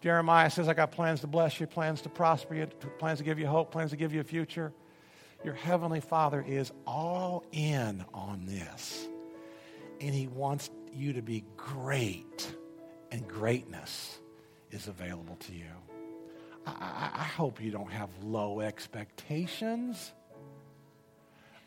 Jeremiah 0.00 0.50
says, 0.50 0.68
I 0.68 0.74
got 0.74 0.92
plans 0.92 1.20
to 1.22 1.26
bless 1.26 1.58
you, 1.58 1.66
plans 1.66 2.02
to 2.02 2.10
prosper 2.10 2.54
you, 2.54 2.66
plans 2.98 3.18
to 3.18 3.24
give 3.24 3.38
you 3.38 3.46
hope, 3.46 3.72
plans 3.72 3.90
to 3.90 3.96
give 3.96 4.12
you 4.12 4.20
a 4.20 4.24
future. 4.24 4.72
Your 5.42 5.54
heavenly 5.54 6.00
father 6.00 6.44
is 6.46 6.72
all 6.86 7.44
in 7.52 8.04
on 8.12 8.44
this. 8.44 9.08
And 10.00 10.14
he 10.14 10.26
wants 10.26 10.68
you 10.92 11.14
to 11.14 11.22
be 11.22 11.44
great, 11.56 12.54
and 13.10 13.26
greatness 13.26 14.18
is 14.70 14.88
available 14.88 15.36
to 15.36 15.54
you. 15.54 15.93
I, 16.66 17.10
I 17.14 17.24
hope 17.24 17.62
you 17.62 17.70
don't 17.70 17.90
have 17.90 18.10
low 18.22 18.60
expectations. 18.60 20.12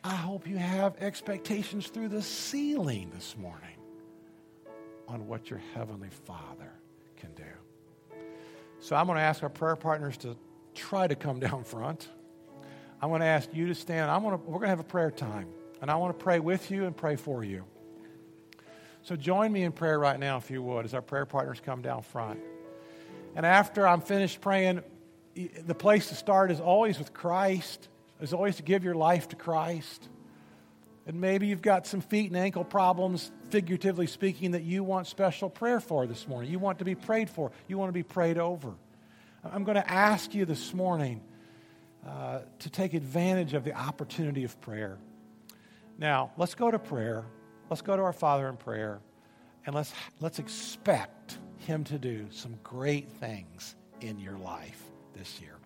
I 0.03 0.15
hope 0.15 0.47
you 0.47 0.57
have 0.57 0.95
expectations 1.01 1.88
through 1.88 2.10
the 2.10 2.21
ceiling 2.21 3.12
this 3.13 3.36
morning 3.38 3.77
on 5.07 5.27
what 5.27 5.49
your 5.49 5.62
Heavenly 5.73 6.10
Father 6.25 6.71
can 7.17 7.33
do. 7.33 7.43
So 8.79 8.95
I'm 8.95 9.05
going 9.05 9.17
to 9.17 9.23
ask 9.23 9.43
our 9.43 9.49
prayer 9.49 9.75
partners 9.75 10.17
to 10.17 10.38
try 10.75 11.07
to 11.07 11.15
come 11.15 11.39
down 11.41 11.63
front. 11.63 12.07
I'm 13.01 13.10
going 13.10 13.21
to 13.21 13.27
ask 13.27 13.49
you 13.53 13.67
to 13.67 13.75
stand. 13.75 14.10
I'm 14.10 14.23
going 14.23 14.38
to, 14.38 14.43
we're 14.43 14.60
going 14.60 14.63
to 14.63 14.69
have 14.69 14.79
a 14.79 14.83
prayer 14.83 15.12
time, 15.12 15.47
and 15.81 15.91
I 15.91 15.95
want 15.95 16.17
to 16.17 16.23
pray 16.23 16.39
with 16.39 16.71
you 16.71 16.86
and 16.86 16.95
pray 16.95 17.15
for 17.15 17.43
you. 17.43 17.63
So 19.03 19.15
join 19.15 19.51
me 19.51 19.63
in 19.63 19.71
prayer 19.71 19.99
right 19.99 20.19
now, 20.19 20.38
if 20.38 20.49
you 20.51 20.62
would, 20.63 20.83
as 20.83 20.93
our 20.93 21.01
prayer 21.01 21.25
partners 21.25 21.62
come 21.63 21.81
down 21.81 22.01
front. 22.01 22.39
And 23.38 23.45
after 23.45 23.88
I'm 23.88 24.02
finished 24.02 24.41
praying, 24.41 24.82
the 25.36 25.76
place 25.76 26.10
to 26.10 26.15
start 26.15 26.50
is 26.50 26.60
always 26.60 26.97
with 26.97 27.13
Christ, 27.13 27.88
is 28.19 28.34
always 28.34 28.56
to 28.56 28.63
give 28.63 28.84
your 28.84 28.95
life 28.95 29.28
to 29.28 29.36
Christ. 29.36 30.10
And 31.06 31.21
maybe 31.21 31.45
you've 31.45 31.62
got 31.62 31.86
some 31.86 32.02
feet 32.02 32.32
and 32.32 32.36
ankle 32.36 32.63
problems, 32.63 33.32
figuratively 33.52 34.08
speaking, 34.08 34.52
that 34.52 34.63
you 34.63 34.84
want 34.84 35.06
special 35.06 35.52
prayer 35.52 35.80
for 35.80 36.08
this 36.08 36.28
morning. 36.28 36.50
You 36.50 36.58
want 36.58 36.80
to 36.80 36.86
be 36.86 36.95
prayed 36.95 37.30
for, 37.30 37.52
you 37.67 37.78
want 37.78 37.89
to 37.89 37.93
be 37.93 38.02
prayed 38.02 38.39
over. 38.39 38.73
I'm 39.43 39.63
going 39.63 39.76
to 39.76 39.88
ask 39.88 40.34
you 40.34 40.45
this 40.45 40.73
morning 40.73 41.21
uh, 42.08 42.39
to 42.58 42.69
take 42.71 42.95
advantage 42.95 43.54
of 43.54 43.63
the 43.63 43.73
opportunity 43.73 44.45
of 44.45 44.60
prayer. 44.62 44.97
Now, 46.00 46.32
let's 46.38 46.56
go 46.56 46.71
to 46.71 46.80
prayer. 46.80 47.23
Let's 47.69 47.84
go 47.84 47.95
to 47.95 48.02
our 48.02 48.13
Father 48.13 48.50
in 48.50 48.58
prayer, 48.58 49.00
and 49.67 49.76
let's, 49.76 49.93
let's 50.21 50.39
expect 50.39 51.38
him 51.67 51.84
to 51.84 51.99
do 51.99 52.27
some 52.32 52.58
great 52.63 53.12
things 53.12 53.75
in 54.01 54.17
your 54.17 54.38
life 54.38 54.82
this 55.13 55.39
year. 55.41 55.58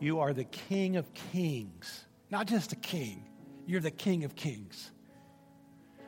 You 0.00 0.20
are 0.20 0.32
the 0.32 0.44
King 0.44 0.96
of 0.96 1.12
Kings, 1.32 2.04
not 2.30 2.46
just 2.46 2.72
a 2.72 2.76
king, 2.76 3.24
you're 3.66 3.80
the 3.80 3.90
King 3.90 4.24
of 4.24 4.34
Kings. 4.34 4.90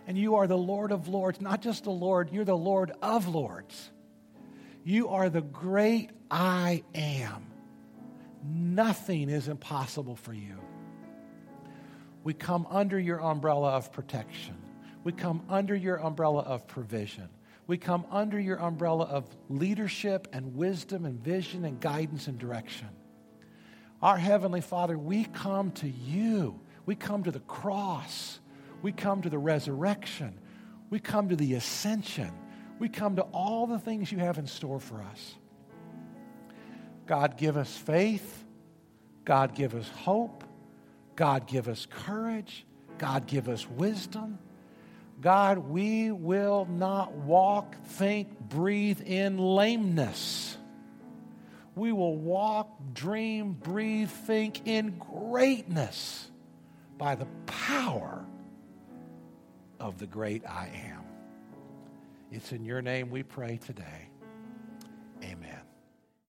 And 0.07 0.17
you 0.17 0.37
are 0.37 0.47
the 0.47 0.57
Lord 0.57 0.91
of 0.91 1.07
Lords, 1.07 1.41
not 1.41 1.61
just 1.61 1.85
the 1.85 1.91
Lord, 1.91 2.31
you're 2.33 2.45
the 2.45 2.57
Lord 2.57 2.93
of 3.03 3.29
Lords. 3.29 3.91
You 4.83 5.09
are 5.09 5.29
the 5.29 5.43
great 5.43 6.11
I 6.31 6.83
am. 6.95 7.47
Nothing 8.43 9.29
is 9.29 9.49
impossible 9.49 10.17
for 10.17 10.33
you. 10.33 10.57
We 12.25 12.35
come 12.35 12.67
under 12.71 12.99
your 12.99 13.21
umbrella 13.21 13.73
of 13.73 13.93
protection. 13.93 14.57
We 15.07 15.13
come 15.13 15.45
under 15.49 15.77
your 15.77 15.99
umbrella 16.05 16.41
of 16.41 16.67
provision. 16.67 17.29
We 17.69 17.79
come 17.79 18.07
under 18.11 18.41
your 18.41 18.57
umbrella 18.57 19.05
of 19.05 19.25
leadership 19.49 20.27
and 20.33 20.57
wisdom 20.57 21.05
and 21.05 21.21
vision 21.21 21.65
and 21.65 21.79
guidance 21.79 22.27
and 22.27 22.37
direction. 22.37 22.89
Our 24.03 24.19
Heavenly 24.19 24.63
Father, 24.63 24.99
we 24.99 25.23
come 25.27 25.71
to 25.75 25.89
you. 25.89 26.59
We 26.87 26.97
come 26.97 27.23
to 27.23 27.31
the 27.31 27.39
cross. 27.39 28.41
We 28.83 28.91
come 28.91 29.23
to 29.23 29.31
the 29.31 29.39
resurrection. 29.39 30.41
We 30.91 30.99
come 30.99 31.29
to 31.29 31.37
the 31.37 31.55
ascension. 31.55 32.33
We 32.81 32.89
come 32.89 33.15
to 33.15 33.23
all 33.23 33.69
the 33.69 33.79
things 33.79 34.11
you 34.11 34.19
have 34.19 34.39
in 34.39 34.49
store 34.49 34.81
for 34.81 35.01
us. 35.03 35.37
God, 37.07 37.37
give 37.37 37.57
us 37.57 37.77
faith. 37.77 38.45
God, 39.25 39.55
give 39.55 39.77
us 39.77 39.89
hope. 39.89 40.43
God, 41.15 41.47
give 41.47 41.69
us 41.69 41.87
courage. 41.89 42.67
God, 42.99 43.29
give 43.29 43.49
us 43.49 43.69
wisdom. 43.71 44.41
God, 45.21 45.59
we 45.59 46.11
will 46.11 46.67
not 46.71 47.13
walk, 47.13 47.75
think, 47.85 48.39
breathe 48.39 49.01
in 49.01 49.39
lameness. 49.39 50.57
We 51.75 51.93
will 51.93 52.17
walk, 52.17 52.71
dream, 52.93 53.53
breathe, 53.53 54.11
think 54.11 54.67
in 54.67 54.99
greatness 54.99 56.31
by 56.99 57.15
the 57.15 57.27
power 57.47 58.25
of 59.81 59.99
the 59.99 60.07
great 60.07 60.47
I 60.47 60.71
am. 60.91 61.03
It's 62.31 62.53
in 62.53 62.65
your 62.65 62.83
name 62.83 63.11
we 63.11 63.23
pray 63.23 63.59
today. 63.59 64.09